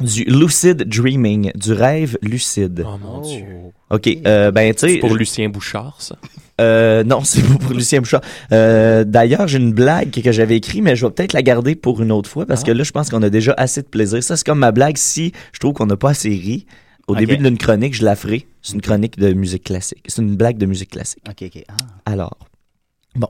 [0.00, 2.84] du lucid dreaming, du rêve lucide.
[2.86, 3.44] Oh mon Dieu.
[3.90, 4.96] OK, ben tu sais...
[4.98, 6.16] Pour Lucien Bouchard, ça.
[6.60, 8.20] Euh, non, c'est pas pour Lucien Bouchard.
[8.52, 12.02] Euh, D'ailleurs, j'ai une blague que j'avais écrite, mais je vais peut-être la garder pour
[12.02, 14.22] une autre fois parce que là, je pense qu'on a déjà assez de plaisir.
[14.22, 14.96] Ça, c'est comme ma blague.
[14.96, 16.66] Si je trouve qu'on n'a pas assez ri,
[17.08, 18.46] au début d'une chronique, je la ferai.
[18.62, 20.04] C'est une chronique de musique classique.
[20.06, 21.22] C'est une blague de musique classique.
[21.28, 21.64] OK, OK.
[21.68, 21.74] Ah.
[22.06, 22.36] Alors,
[23.16, 23.28] bon,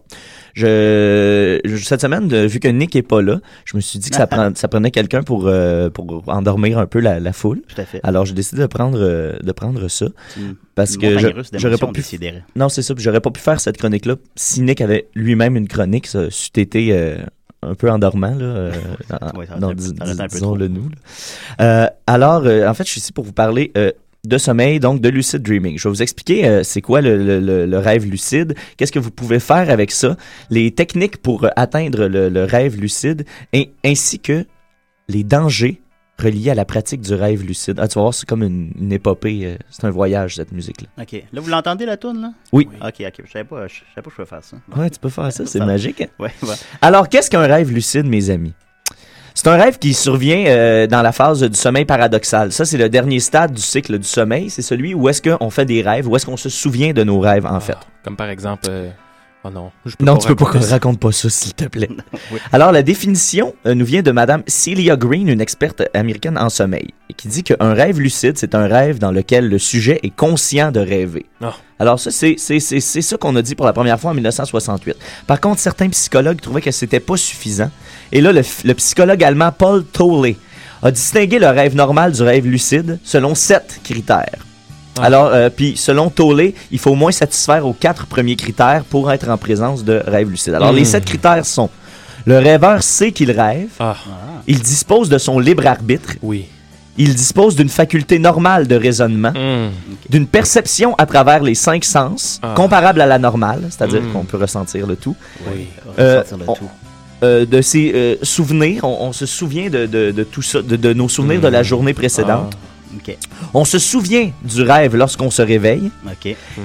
[0.54, 4.10] je, je- cette semaine, de- vu que Nick est pas là, je me suis dit
[4.10, 7.62] que ça, prend- ça prenait quelqu'un pour, euh, pour endormir un peu la, la foule.
[7.68, 8.00] Tout à fait.
[8.02, 10.06] Alors, j'ai décidé de prendre, euh, de prendre ça.
[10.74, 11.06] Parce que
[11.58, 12.02] j'aurais pas pu.
[12.56, 12.94] Non, c'est ça.
[12.96, 16.06] J'aurais pas pu faire cette chronique-là si Nick avait lui-même une chronique.
[16.06, 17.18] Ça c'eût été euh,
[17.62, 18.70] un peu endormant, là.
[19.36, 19.94] Ouais, ça été- dis-
[20.28, 20.88] peu disons-le nous.
[21.58, 21.92] là.
[22.06, 23.72] Alors, en fait, je suis ici pour vous parler
[24.24, 25.78] de sommeil, donc de lucid dreaming.
[25.78, 27.16] Je vais vous expliquer euh, c'est quoi le,
[27.66, 30.16] le- rêve lucide, qu'est-ce que vous pouvez faire avec ça,
[30.50, 34.44] les techniques pour atteindre le, le rêve lucide, et, ainsi que
[35.08, 35.80] les dangers
[36.18, 37.78] reliés à la pratique du rêve lucide.
[37.80, 40.88] Ah, tu vas voir, c'est comme une, une épopée, euh, c'est un voyage, cette musique-là.
[41.02, 41.24] OK.
[41.32, 42.32] Là, vous l'entendez, la toune, là?
[42.52, 42.68] Oui.
[42.86, 43.22] OK, OK.
[43.24, 44.56] Je savais pas, je savais pas que je pouvais faire ça.
[44.76, 46.02] Ouais, tu peux faire ça, c'est magique.
[46.02, 46.08] hein?
[46.18, 46.54] Ouais, ouais.
[46.82, 48.52] Alors, qu'est-ce qu'un rêve lucide, mes amis?
[49.42, 52.52] C'est un rêve qui survient euh, dans la phase du sommeil paradoxal.
[52.52, 54.50] Ça, c'est le dernier stade du cycle du sommeil.
[54.50, 57.20] C'est celui où est-ce qu'on fait des rêves, où est-ce qu'on se souvient de nos
[57.20, 57.78] rêves, en fait.
[58.04, 58.66] Comme par exemple.
[58.68, 58.90] euh,
[59.42, 59.70] Oh non.
[59.86, 60.70] je peux Non, tu peux pas ça.
[60.72, 61.88] raconte pas ça, s'il te plaît.
[62.32, 62.38] Oui.
[62.52, 66.92] Alors, la définition euh, nous vient de Madame Celia Green, une experte américaine en sommeil,
[67.16, 70.80] qui dit qu'un rêve lucide, c'est un rêve dans lequel le sujet est conscient de
[70.80, 71.24] rêver.
[71.42, 71.54] Ah.
[71.78, 74.14] Alors ça, c'est c'est- c'est- c'est ça qu'on a dit pour la première fois en
[74.14, 74.96] 1968.
[75.26, 77.70] Par contre, certains psychologues trouvaient que c'était pas suffisant.
[78.12, 80.36] Et là, le psychologue allemand Paul Tolley
[80.82, 84.44] a distingué le rêve normal du rêve lucide selon sept critères.
[85.02, 85.06] Ah.
[85.06, 89.10] Alors, euh, puis selon Tolley, il faut au moins satisfaire aux quatre premiers critères pour
[89.12, 90.54] être en présence de rêve lucide.
[90.54, 90.76] Alors, Hmm.
[90.76, 91.70] les sept critères sont
[92.26, 93.96] le rêveur sait qu'il rêve, Ah,
[94.46, 96.44] il dispose de son libre arbitre, oui.
[96.98, 99.70] il dispose d'une faculté normale de raisonnement, Hum.
[100.10, 102.52] d'une perception à travers les cinq sens, Ah.
[102.54, 104.12] comparable à la normale, c'est-à-dire Mm.
[104.12, 105.16] qu'on peut ressentir le tout.
[105.50, 105.66] Oui.
[105.98, 106.68] Euh, Ressentir le on- tout.
[107.22, 110.76] euh, de ses euh, souvenirs, on, on se souvient de, de- de tout ça, de,
[110.76, 112.52] de nos souvenirs de la journée précédente.
[113.54, 115.90] On se souvient du rêve lorsqu'on se réveille,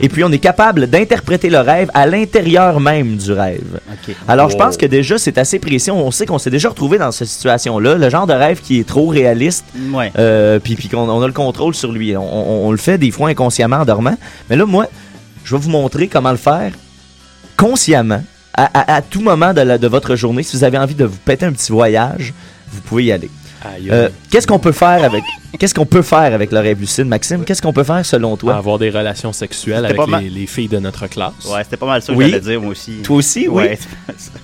[0.01, 3.80] et puis on est capable d'interpréter le rêve à l'intérieur même du rêve.
[4.28, 5.91] Alors, je pense que déjà, c'est assez précis.
[5.91, 7.95] On sait qu'on s'est déjà retrouvé dans cette situation-là.
[7.95, 10.11] Le genre de rêve qui est trop réaliste, Ouais.
[10.17, 12.15] euh, puis, puis qu'on on a le contrôle sur lui.
[12.17, 14.17] On, on- on le fait des fois inconsciemment en dormant.
[14.49, 14.88] Mais là, moi,
[15.43, 16.71] je vais vous montrer comment le faire
[17.57, 18.23] consciemment,
[18.53, 20.43] à, à- à tout moment de, la- de votre journée.
[20.43, 22.34] Si vous avez envie de vous péter un petit voyage,
[22.71, 23.30] vous pouvez y aller.
[23.91, 25.24] Euh, qu'est-ce qu'on peut faire avec
[25.59, 27.43] qu'est-ce qu'on peut faire avec le rêve lucide, Maxime?
[27.43, 28.55] Qu'est-ce qu'on peut faire selon toi?
[28.55, 31.34] Avoir des relations sexuelles C'était avec les, les filles de notre classe.
[31.45, 32.30] Ouais, c'était pas mal ça que Oui.
[32.30, 32.93] j'allais dire, moi aussi.
[33.03, 33.63] Toi aussi, oui.
[33.63, 33.80] Ouais.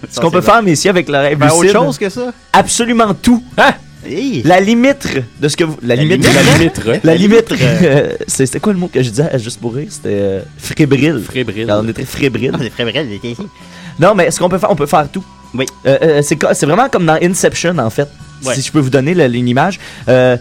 [0.10, 2.32] Ce qu'on peut faire, messieurs, avec le rêve Ben, lucide, autre chose que ça?
[2.54, 3.44] absolument tout.
[3.58, 3.74] Hein?
[4.06, 4.42] Hey!
[4.44, 5.08] La limite
[5.40, 7.00] de ce que vous, la, limite, La la, limite, hein?
[7.04, 9.30] la limite, euh, c'est- c'était quoi le mot que je disais?
[9.32, 10.40] À juste pour rire C'était euh.
[10.58, 11.22] Fébrile.
[11.68, 13.48] Quand on était vrai, il était ici.
[14.00, 15.24] Non, mais ce qu'on peut faire, on peut faire tout.
[15.54, 15.66] Oui.
[15.86, 18.08] Euh, euh, c'est vraiment comme dans Inception, en fait.
[18.44, 18.56] Ouais.
[18.56, 19.80] Si je peux vous donner le- une image.
[20.10, 20.38] Euh,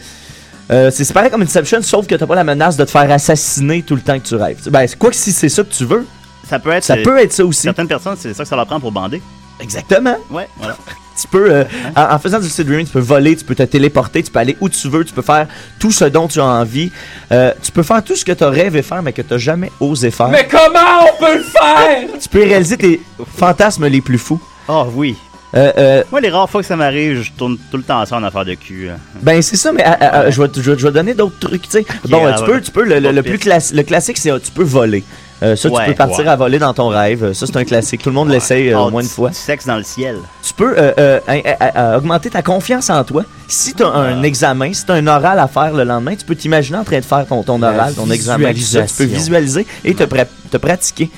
[0.71, 3.83] euh, c'est pareil comme Inception, sauf que t'as pas la menace de te faire assassiner
[3.83, 4.59] tout le temps que tu rêves.
[4.71, 6.07] Ben, c'est quoi que si c'est ça que tu veux,
[6.49, 6.85] Ça peut être.
[6.85, 7.63] ça peut être ça aussi.
[7.63, 9.21] Certaines personnes, c'est ça que ça leur prend pour bander.
[9.61, 10.17] Exactement.
[10.31, 10.77] Ouais, voilà.
[11.21, 11.65] Tu peux, euh,
[11.97, 14.39] en, en faisant du lucid dreaming, tu peux voler, tu peux te téléporter, tu peux
[14.39, 15.47] aller où tu veux, tu peux faire
[15.79, 16.91] tout ce dont tu as envie.
[17.31, 19.71] Euh, tu peux faire tout ce que tu as rêvé faire, mais que tu jamais
[19.81, 20.29] osé faire.
[20.29, 20.79] Mais comment
[21.13, 22.09] on peut le faire?
[22.19, 23.03] Tu peux réaliser tes
[23.37, 24.41] fantasmes les plus fous.
[24.67, 25.15] Oh oui.
[25.55, 28.17] Euh, euh, Moi, les rares fois que ça m'arrive, je tourne tout le temps ça
[28.17, 28.89] en affaire de cul.
[28.89, 28.99] hein.
[29.21, 31.39] ben c'est ça, mais euh, euh, je, vais, te- je vais- je vais donner d'autres
[31.41, 31.63] trucs.
[31.63, 31.87] tu sais.
[32.09, 32.47] bon, ah tu, ouais.
[32.49, 33.41] peux, tu peux, le, le- plus
[33.73, 35.03] le classique, c'est euh, tu peux voler.
[35.43, 36.29] Euh, ça, Ouais, tu peux partir ouais.
[36.31, 37.25] à voler dans ton rêve.
[37.25, 38.03] Euh, Ça, c'est un classique.
[38.03, 39.31] Tout le monde l'essaye euh, Oh, au moins une fois.
[39.31, 40.17] Du sexe dans le ciel.
[40.43, 41.43] Tu peux euh, euh, euh,
[41.77, 43.25] euh, augmenter ta confiance en toi.
[43.49, 46.27] Si tu as un examen, si tu as un oral à faire le lendemain, tu
[46.27, 48.53] peux t'imaginer en train de faire ton, ton oral, ton examen.
[48.55, 48.83] ça.
[48.83, 51.11] Tu peux visualiser et te, te pratiquer.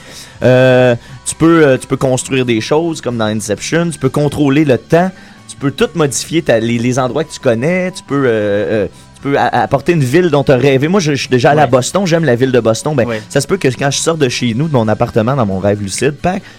[0.45, 0.95] Euh,
[1.33, 3.89] tu peux, euh, tu peux construire des choses comme dans Inception.
[3.91, 5.11] Tu peux contrôler le temps.
[5.49, 7.91] Tu peux tout modifier ta- les, les endroits que tu connais.
[7.91, 10.89] Tu peux, euh, euh, tu peux a- apporter une ville dont tu as rêvé.
[10.89, 11.71] Moi, je, je suis déjà allé à Ouais.
[11.71, 12.07] Boston.
[12.07, 12.95] J'aime la ville de Boston.
[12.95, 13.23] Ben, Ouais.
[13.29, 15.59] Ça se peut que quand je sors de chez nous, de mon appartement, dans mon
[15.59, 16.15] rêve lucide,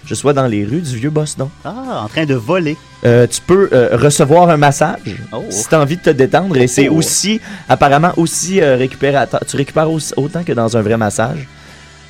[0.06, 1.50] je sois dans les rues du vieux Boston.
[1.66, 2.76] Ah, en train de voler.
[3.06, 5.44] Euh, tu peux euh, recevoir un massage Oh.
[5.50, 6.96] si tu as envie de te détendre et c'est Oh.
[6.98, 9.42] aussi apparemment aussi euh, récupérateur.
[9.48, 11.48] Tu récupères aussi- autant que dans un vrai massage.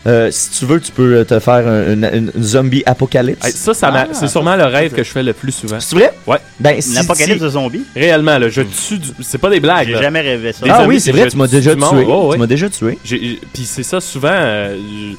[0.06, 3.46] Euh, si tu veux, tu peux euh, te faire un, une- une zombie apocalypse.
[3.46, 5.80] Hey, ça, Ah, c'est sûrement le rêve que je fais le plus souvent.
[5.80, 6.12] C'est vrai?
[6.28, 6.40] Ouais.
[6.60, 7.84] Ben, si, Une apocalypse si- de zombies?
[7.96, 9.08] Réellement, là, je tue du...
[9.22, 10.66] C'est pas des blagues, J'ai jamais rêvé ça.
[10.66, 11.96] Des Ah zombies, oui, c'est vrai, tu m'as déjà du monde.
[11.98, 12.06] tué.
[12.10, 12.32] Oh.
[12.34, 12.98] Tu m'as déjà tué.
[13.06, 15.16] Puis c'est ça, souvent, euh, je-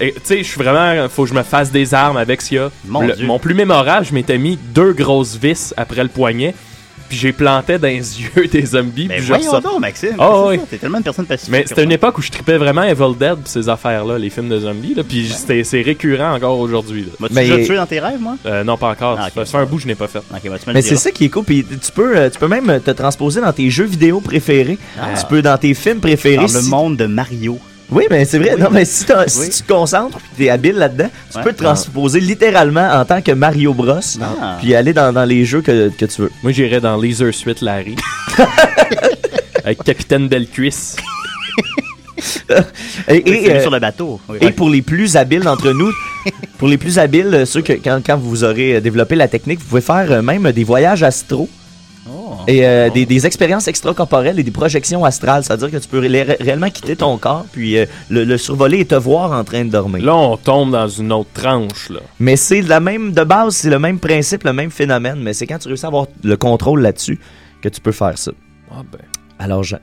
[0.00, 2.48] eh, tu sais, je suis vraiment, faut que je me fasse des armes avec ce
[2.50, 2.70] qu'il y a.
[2.86, 3.26] Mon Le- Dieu.
[3.26, 6.54] mon plus mémorable, je m'étais mis deux grosses vis après le poignet,
[7.08, 10.16] puis j'ai planté dans les yeux des zombies, Mais puis je voyons donc, Maxime.
[10.18, 10.56] C'est oui.
[10.58, 11.52] ça, T'es tellement une personne pacifique.
[11.52, 14.48] Mais c'était une époque où je tripais vraiment Evil Dead pis ces affaires-là, les films
[14.48, 17.08] de zombies, là, puis c'est récurrent encore aujourd'hui.
[17.18, 18.36] M'as-tu Mais- déjà tué dans tes rêves, moi?
[18.46, 19.16] Euh, non, pas encore.
[19.18, 19.46] Ah, Ça ok.
[19.46, 20.20] fait un bout que je n'ai pas fait.
[20.30, 20.38] Bah,
[20.74, 21.44] Mais c'est ça qui est cool.
[21.44, 24.78] Puis tu peux, euh, tu peux même te transposer dans tes jeux vidéo préférés.
[25.00, 25.14] Ah.
[25.18, 26.36] Tu peux dans tes films préférés.
[26.46, 27.58] Dans le monde de Mario.
[27.90, 28.52] Oui, mais c'est vrai.
[28.54, 28.60] Oui.
[28.60, 31.44] Non, mais si, si tu te concentres et tu es habile là-dedans, tu Ouais.
[31.44, 33.94] peux te transposer littéralement en tant que Mario Bros.
[34.20, 34.58] Ah.
[34.60, 36.30] Puis aller dans, dans les jeux que, que tu veux.
[36.42, 37.96] Moi, j'irais dans Laser Suite Larry.
[39.64, 40.96] Avec Capitaine Belcuisse.
[43.08, 44.20] Et, et, euh, sur le bateau.
[44.28, 44.38] Oui.
[44.40, 45.92] et pour les plus habiles d'entre nous,
[46.58, 49.66] pour les plus habiles, ceux que quand, quand vous aurez euh, développé la technique, vous
[49.66, 51.48] pouvez faire euh, même des voyages astro.
[52.46, 55.44] Et euh, des, des expériences extracorporelles et des projections astrales.
[55.44, 58.84] C'est-à-dire que tu peux ré- réellement quitter ton corps puis euh, le, le survoler et
[58.84, 60.04] te voir en train de dormir.
[60.04, 62.00] Là, on tombe dans une autre tranche, là.
[62.20, 65.46] Mais c'est la même de base, c'est le même principe, le même phénomène, mais c'est
[65.46, 67.18] quand tu réussis à avoir le contrôle là-dessus
[67.62, 68.32] que tu peux faire ça.
[68.70, 68.98] Ah ben.
[69.38, 69.78] Alors, Jean.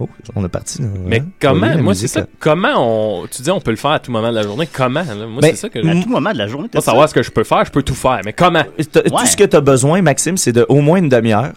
[0.00, 0.80] Oh, on est parti.
[0.82, 0.88] là.
[1.06, 1.26] Mais Hein?
[1.40, 2.74] comment, Oui, moi, c'est ça, comment
[3.22, 3.26] on.
[3.26, 4.68] Tu dis, on peut le faire à tout moment de la journée?
[4.72, 5.14] Comment, là?
[5.26, 5.78] Moi, Ben, c'est ça que.
[5.78, 6.80] À tout moment de la journée, ça?
[6.80, 8.64] savoir ce que je peux faire, je peux tout faire, mais comment?
[8.78, 8.84] Ouais.
[8.84, 11.52] Tout ce que tu as besoin, Maxime, c'est de au moins une demi-heure.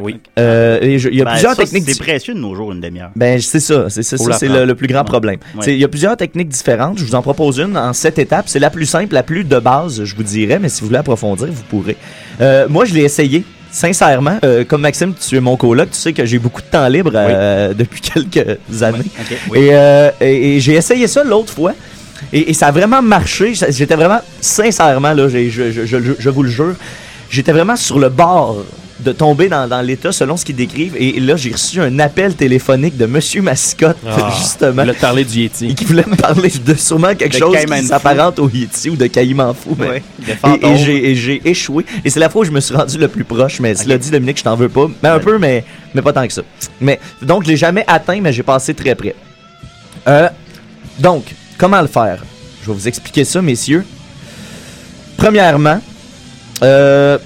[0.00, 0.20] Oui.
[0.38, 1.84] Euh, je- il y a Ben, plusieurs ça, techniques.
[1.86, 3.10] C'est précieux de nos jours, une demi-heure.
[3.14, 5.04] Ben, c'est ça, c'est ça, c'est le, le plus grand Ouais.
[5.04, 5.38] problème.
[5.54, 5.66] Ouais.
[5.74, 6.96] Il y a plusieurs techniques différentes.
[6.98, 8.48] Je vous en propose une en sept étapes.
[8.48, 10.98] C'est la plus simple, la plus de base, je vous dirais, mais si vous voulez
[10.98, 11.98] approfondir, vous pourrez.
[12.40, 13.44] Euh, moi, je l'ai essayé.
[13.72, 16.86] Sincèrement, euh, comme Maxime, tu es mon coloc, tu sais que j'ai beaucoup de temps
[16.88, 18.98] libre euh, depuis quelques années.
[19.18, 19.58] Ok, oui.
[19.60, 21.72] Et, euh, et- et j'ai essayé ça l'autre fois.
[22.32, 23.54] Et, et ça a vraiment marché.
[23.70, 26.74] J'étais vraiment, sincèrement, là, j'ai- je, je- je- je vous le jure,
[27.30, 28.58] j'étais vraiment sur le bord
[29.02, 30.96] de tomber dans, dans l'état selon ce qu'ils décrivent.
[30.98, 35.00] Et là, j'ai reçu un appel téléphonique de Monsieur Mascotte, Ah, justement, Je voulais te
[35.00, 35.74] parler du et Yeti.
[35.74, 38.96] qui voulait me parler de sûrement quelque De chose Caïman qui s'apparente au Yeti ou
[38.96, 39.76] de Caïman Fou.
[39.78, 40.02] mais- Ouais,
[40.62, 40.76] Et, et
[41.14, 41.84] j'ai- et échoué.
[42.04, 43.60] Et c'est la fois où je me suis rendu le plus proche.
[43.60, 44.86] Mais cela dit, Dominique, je t'en veux pas.
[45.02, 46.42] Mais un peu, mais, mais pas tant que ça.
[46.80, 49.14] Mais, donc, je l'ai jamais atteint, mais j'ai passé très près.
[50.08, 50.28] Euh,
[50.98, 51.24] donc,
[51.58, 52.22] comment le faire?
[52.62, 53.84] Je vais vous expliquer ça, messieurs.
[55.16, 55.80] Premièrement,
[56.62, 57.18] euh,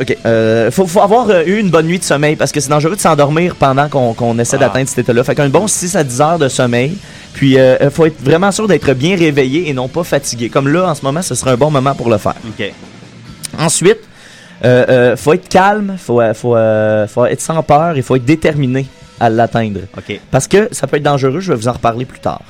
[0.00, 2.68] ok, euh, faut, faut avoir euh, eu une bonne nuit de sommeil parce que c'est
[2.70, 4.60] dangereux de s'endormir pendant qu'on qu'on essaie Ah.
[4.66, 5.24] d'atteindre cet état-là.
[5.24, 6.96] Fait qu'un bon 6 à 10 heures de sommeil.
[7.34, 10.48] Puis, il faut être vraiment sûr d'être bien réveillé et non pas fatigué.
[10.48, 12.34] Comme là, en ce moment, ce serait un bon moment pour le faire.
[12.48, 12.72] Ok.
[13.58, 13.98] Ensuite,
[14.64, 18.16] euh, euh, faut être calme, faut, euh, faut, euh, faut être sans peur et faut
[18.16, 18.86] être déterminé
[19.20, 19.80] à l'atteindre.
[19.96, 20.20] Ok.
[20.32, 22.42] Parce que ça peut être dangereux, je vais vous en reparler plus tard.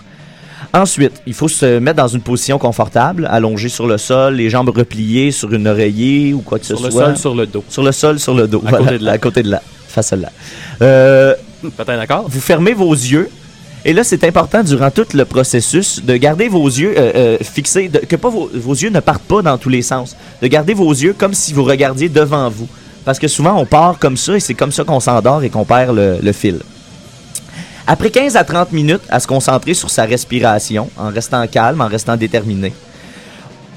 [0.74, 4.68] Ensuite, il faut se mettre dans une position confortable, allongé sur le sol, les jambes
[4.68, 7.04] repliées sur une oreiller ou quoi que Sur ce le soit.
[7.06, 7.64] sol, sur le dos.
[7.68, 8.62] Sur le sol, sur le dos.
[8.66, 9.12] À voilà, côté de là.
[9.12, 9.62] À côté de là.
[9.88, 10.30] Face à là.
[10.82, 11.34] Euh,
[11.86, 12.26] d'accord?
[12.28, 13.30] vous fermez vos yeux.
[13.84, 17.88] Et là, c'est important durant tout le processus de garder vos yeux euh, euh, fixés,
[17.88, 20.16] de- que pas vos, vos yeux ne partent pas dans tous les sens.
[20.42, 22.68] De garder vos yeux comme si vous regardiez devant vous.
[23.04, 25.64] Parce que souvent, on part comme ça et c'est comme ça qu'on s'endort et qu'on
[25.64, 26.58] perd le, le fil.
[27.91, 31.89] Après 15 à 30 minutes à se concentrer sur sa respiration, en restant calme, en
[31.89, 32.74] restant déterminé,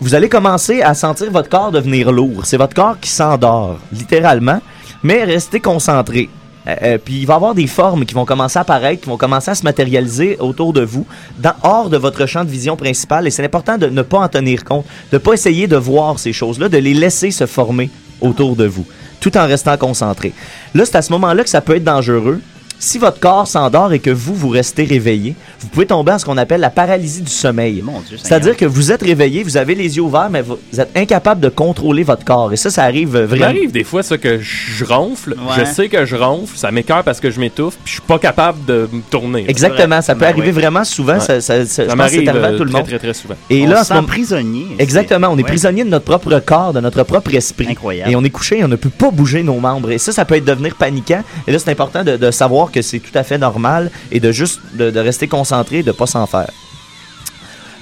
[0.02, 2.46] vous allez commencer à sentir votre corps devenir lourd.
[2.46, 4.60] C'est votre corps qui s'endort, littéralement,
[5.02, 6.30] mais restez concentré.
[6.68, 9.10] Euh, euh, puis il va y avoir des formes qui vont commencer à apparaître, qui
[9.10, 11.08] vont commencer à se matérialiser autour de vous,
[11.40, 13.26] dans, hors de votre champ de vision principal.
[13.28, 16.20] Et c'est important de ne pas en tenir compte, de ne pas essayer de voir
[16.20, 17.90] ces choses-là, de les laisser se former
[18.20, 18.86] autour de vous,
[19.22, 20.34] tout en restant concentré.
[20.76, 22.42] Là, c'est à ce moment-là que ça peut être dangereux.
[22.84, 26.26] Si votre corps s'endort et que vous, vous restez réveillé, vous pouvez tomber en ce
[26.26, 27.84] qu'on appelle la paralysie du sommeil.
[28.24, 31.50] C'est-à-dire que vous êtes réveillé, vous avez les yeux ouverts, mais vous êtes incapable de
[31.50, 32.52] contrôler votre corps.
[32.52, 33.46] Et ça, ça arrive euh, Il vraiment.
[33.46, 35.60] m'arrive des fois ça que je ronfle, Ouais.
[35.64, 38.18] je sais que je ronfle, ça m'écœure parce que je m'étouffe, puis je suis pas
[38.18, 39.46] capable de me tourner.
[39.48, 40.52] Exactement, ça peut Ben arriver oui.
[40.54, 41.14] vraiment souvent.
[41.14, 41.20] Ouais.
[41.20, 42.88] Ça, ça, ça- Ça m'arrive euh, tout le très, monde.
[42.88, 43.36] très très souvent.
[43.52, 44.66] Et on là, se moment- prisonnier.
[44.80, 45.50] Exactement, on est Ouais.
[45.50, 47.68] prisonnier de notre propre corps, de notre propre esprit.
[47.70, 48.12] Incroyable.
[48.12, 49.92] Et on est couché et on ne peut pas bouger nos membres.
[49.92, 51.22] Et ça, ça peut être devenir paniquant.
[51.46, 54.32] Et là, c'est important de, de savoir que c'est tout à fait normal et de
[54.32, 56.50] juste de, de rester concentré et de pas s'en faire.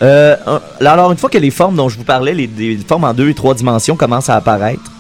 [0.02, 0.36] Euh,
[0.80, 3.30] alors, une fois que les formes dont je vous parlais, les, les formes en deux
[3.30, 4.92] et trois dimensions commencent à apparaître,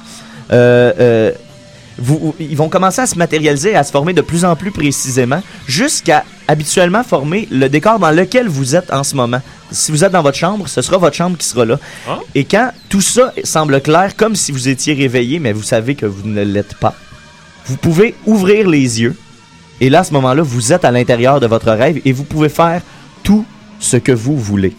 [0.51, 1.31] euh, euh,
[1.97, 4.71] vous, ils vont commencer à se matérialiser et à se former de plus en plus
[4.71, 9.41] précisément jusqu'à habituellement former le décor dans lequel vous êtes en ce moment.
[9.71, 11.77] Si vous êtes dans votre chambre, ce sera votre chambre qui sera là.
[12.07, 12.19] Ah.
[12.35, 16.05] Et quand tout ça semble clair, comme si vous étiez réveillé, mais vous savez que
[16.05, 16.95] vous ne l'êtes pas,
[17.65, 19.15] vous pouvez ouvrir les yeux.
[19.81, 22.49] Et là, à ce moment-là, vous êtes à l'intérieur de votre rêve et vous pouvez
[22.49, 22.81] faire
[23.23, 23.45] tout
[23.79, 24.75] ce que vous voulez.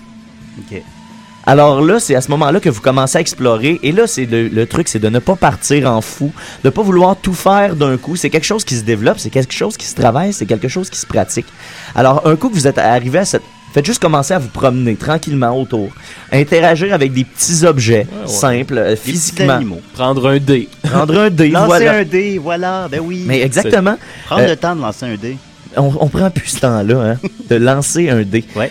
[1.47, 3.81] Alors là, c'est à ce moment-là que vous commencez à explorer.
[3.83, 6.33] Et là, c'est le, le truc, c'est de ne pas partir en fou,
[6.63, 8.15] de ne pas vouloir tout faire d'un coup.
[8.15, 10.91] C'est quelque chose qui se développe, c'est quelque chose qui se travaille, c'est quelque chose
[10.91, 11.47] qui se pratique.
[11.95, 13.43] Alors, un coup que vous êtes arrivé à cette...
[13.73, 15.91] Faites juste commencer à vous promener tranquillement autour.
[16.33, 18.27] Interagir avec des petits objets ouais.
[18.27, 19.55] simples, euh, physiquement.
[19.55, 19.81] animaux.
[19.95, 20.69] Prendre un dé.
[20.83, 21.95] Prendre un dé, Lancer voilà.
[21.99, 23.23] un dé, voilà, ben oui.
[23.27, 23.97] Mais exactement.
[24.27, 25.37] Prendre Euh, le temps de lancer un dé.
[25.77, 27.17] on, on prend plus ce temps-là, hein,
[27.49, 28.45] de lancer un dé.
[28.57, 28.71] Ouais.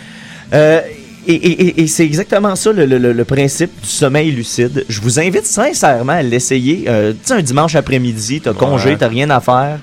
[0.54, 0.82] Euh,
[1.28, 4.84] et et- et- et c'est exactement ça le, le- le- le principe du sommeil lucide.
[4.90, 6.86] Je vous invite sincèrement à l'essayer.
[6.88, 8.98] Euh, tu sais, un dimanche après-midi, t'as congé, Ouais.
[8.98, 9.80] t'as rien à faire.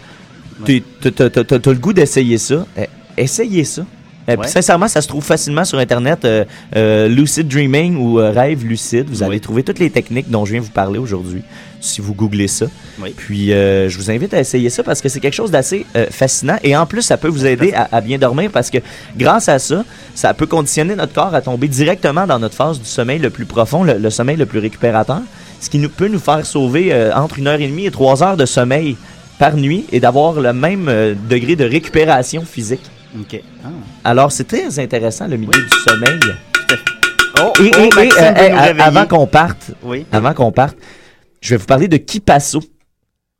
[0.64, 2.66] T'es- T'as t'as le goût d'essayer ça.
[2.76, 2.86] Eh,
[3.16, 3.82] essayez ça.
[4.26, 4.48] Puis Ouais.
[4.48, 6.24] sincèrement, ça se trouve facilement sur Internet.
[6.24, 9.06] euh, euh, lucid Dreaming ou euh, Rêve Lucide.
[9.08, 11.42] Vous allez trouver toutes les techniques dont je viens vous parler aujourd'hui,
[11.80, 12.66] si vous googlez ça.
[13.00, 13.14] Oui.
[13.16, 16.06] Puis euh, je vous invite à essayer ça parce que c'est quelque chose d'assez euh,
[16.10, 16.56] fascinant.
[16.64, 18.78] Et en plus, ça peut vous aider à, à bien dormir parce que
[19.16, 22.86] grâce à ça, ça peut conditionner notre corps à tomber directement dans notre phase du
[22.86, 25.20] sommeil le plus profond, le, le sommeil le plus récupérateur.
[25.60, 28.22] Ce qui nous, peut nous faire sauver euh, entre une heure et demie et trois
[28.22, 28.96] heures de sommeil
[29.38, 32.80] par nuit et d'avoir le même euh, degré de récupération physique.
[33.64, 33.68] Ah.
[34.04, 36.18] Alors, c'est très intéressant le milieu du sommeil.
[37.38, 38.80] Oh, Et, oh, et- et, Maxime euh, euh, réveiller.
[38.82, 40.06] avant qu'on parte, Oui.
[40.12, 40.76] avant qu'on parte,
[41.40, 42.60] je vais vous parler de Kipasso.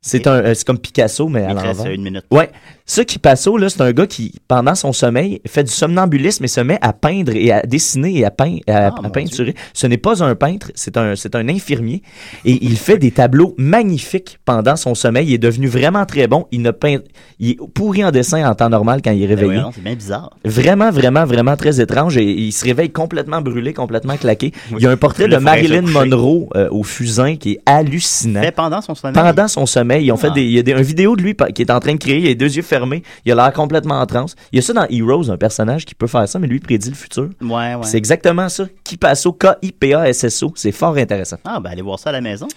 [0.01, 1.85] C'est un, euh, c'est comme Picasso, mais à l'envers.
[1.91, 2.23] une minute.
[2.31, 2.49] Ouais.
[2.89, 6.61] Ce Kipasso, là, c'est un gars qui, pendant son sommeil, fait du somnambulisme et se
[6.61, 9.55] met à peindre et à dessiner et à, peindre, à, Ah, à peinturer.
[9.73, 12.01] Ce n'est pas un peintre, c'est un, c'est un infirmier.
[12.45, 15.27] Et il fait des tableaux magnifiques pendant son sommeil.
[15.27, 16.47] Il est devenu vraiment très bon.
[16.51, 16.99] Il ne peint,
[17.39, 19.53] il est pourri en dessin en temps normal quand il est Ben réveillé.
[19.55, 20.29] voyons, c'est bien bizarre.
[20.45, 22.15] Vraiment, vraiment, vraiment très étrange.
[22.15, 24.53] Et il se réveille complètement brûlé, complètement claqué.
[24.71, 25.81] Il y a un portrait de Marilyn.
[25.81, 28.41] Monroe euh, au fusain qui est hallucinant.
[28.43, 29.21] Fait pendant son sommeil.
[29.21, 30.33] Pendant son sommeil, ils ont fait Ah.
[30.35, 32.17] des, il y a des, une vidéo de lui qui est en train de créer,
[32.19, 34.35] il a les deux yeux fermés, il a l'air complètement en transe.
[34.51, 36.61] Il y a ça dans Heroes, un personnage qui peut faire ça, mais lui il
[36.61, 37.29] prédit le futur.
[37.41, 37.77] Ouais, ouais.
[37.83, 38.65] C'est exactement ça.
[38.83, 40.53] Kipasso, K-I-P-A-S-S-O.
[40.55, 41.37] C'est fort intéressant.
[41.45, 42.47] Ah, ben allez voir ça à la maison.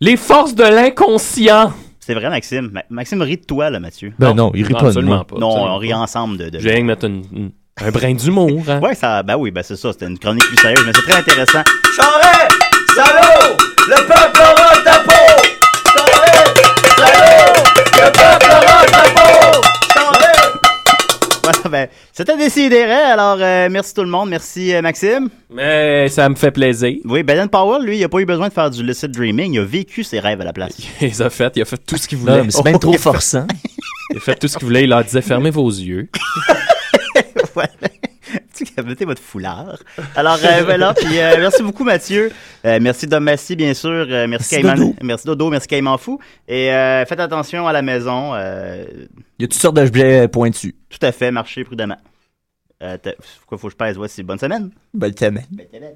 [0.00, 1.72] Les forces de l'inconscient.
[2.00, 2.70] C'est vrai, Maxime.
[2.72, 4.12] Ma- Maxime rit de toi, là, Mathieu.
[4.18, 5.24] Ben non, il rit pas de moi.
[5.24, 5.36] pas.
[5.38, 5.96] non, absolument on rit pas.
[5.96, 6.48] ensemble de.
[6.50, 6.58] de...
[6.58, 7.50] Je viens de mettre une- une-
[7.80, 8.62] un brin d'humour.
[8.68, 8.80] Hein.
[8.82, 9.92] Ouais, ça, ben oui, ben c'est ça.
[9.92, 11.62] C'était une chronique plus sérieuse, mais c'est très intéressant.
[11.96, 12.58] Charest!
[12.94, 13.56] Salaud!
[13.88, 15.47] Le peuple aura ta peau!
[21.64, 22.92] Voilà, ben, c'était décidéré.
[22.92, 24.30] Alors, euh, merci tout le monde.
[24.30, 25.28] Merci, euh, Maxime.
[25.50, 26.96] Mais ça me fait plaisir.
[27.04, 29.54] Oui, Ben Powell, lui, il a pas eu besoin de faire du lucid dreaming.
[29.54, 30.76] Il a vécu ses rêves à la place.
[31.00, 32.38] Il les a fait, il a fait tout ce qu'il voulait.
[32.38, 33.46] Non, mais c'est bien trop forçant.
[34.10, 34.84] Il a fait tout ce qu'il voulait.
[34.84, 36.08] Il leur disait fermez vos yeux.
[37.54, 37.70] voilà.
[38.84, 39.76] Mettez votre foulard.
[40.16, 40.94] Alors, euh, voilà.
[40.94, 42.30] Puis, euh, merci beaucoup, Mathieu.
[42.64, 44.06] Euh, merci, Dom Massy, bien sûr.
[44.08, 44.74] Merci, Merci, Caïman.
[44.76, 44.94] Dodo.
[45.02, 45.50] Merci, Dodo.
[45.50, 46.18] Merci, Caïman Fou.
[46.46, 46.66] Et
[47.08, 48.34] faites attention à la maison.
[48.36, 49.08] Il
[49.40, 50.74] y a toutes sortes d'objets pointus.
[50.88, 51.30] tout à fait.
[51.30, 51.98] Marchez prudemment.
[52.82, 53.14] Euh, t'as-
[53.46, 53.98] quoi, faut que je pèse?
[53.98, 54.70] Ouais, c'est bonne semaine.
[54.94, 55.44] Bonne semaine.
[55.50, 55.94] Bonne semaine.